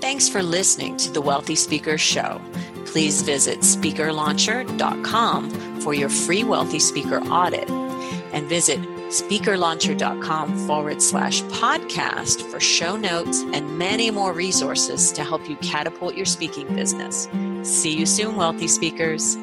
[0.00, 2.40] Thanks for listening to the Wealthy Speaker Show.
[2.92, 12.42] Please visit speakerlauncher.com for your free Wealthy Speaker audit and visit speakerlauncher.com forward slash podcast
[12.50, 17.28] for show notes and many more resources to help you catapult your speaking business.
[17.62, 19.36] See you soon, wealthy speakers.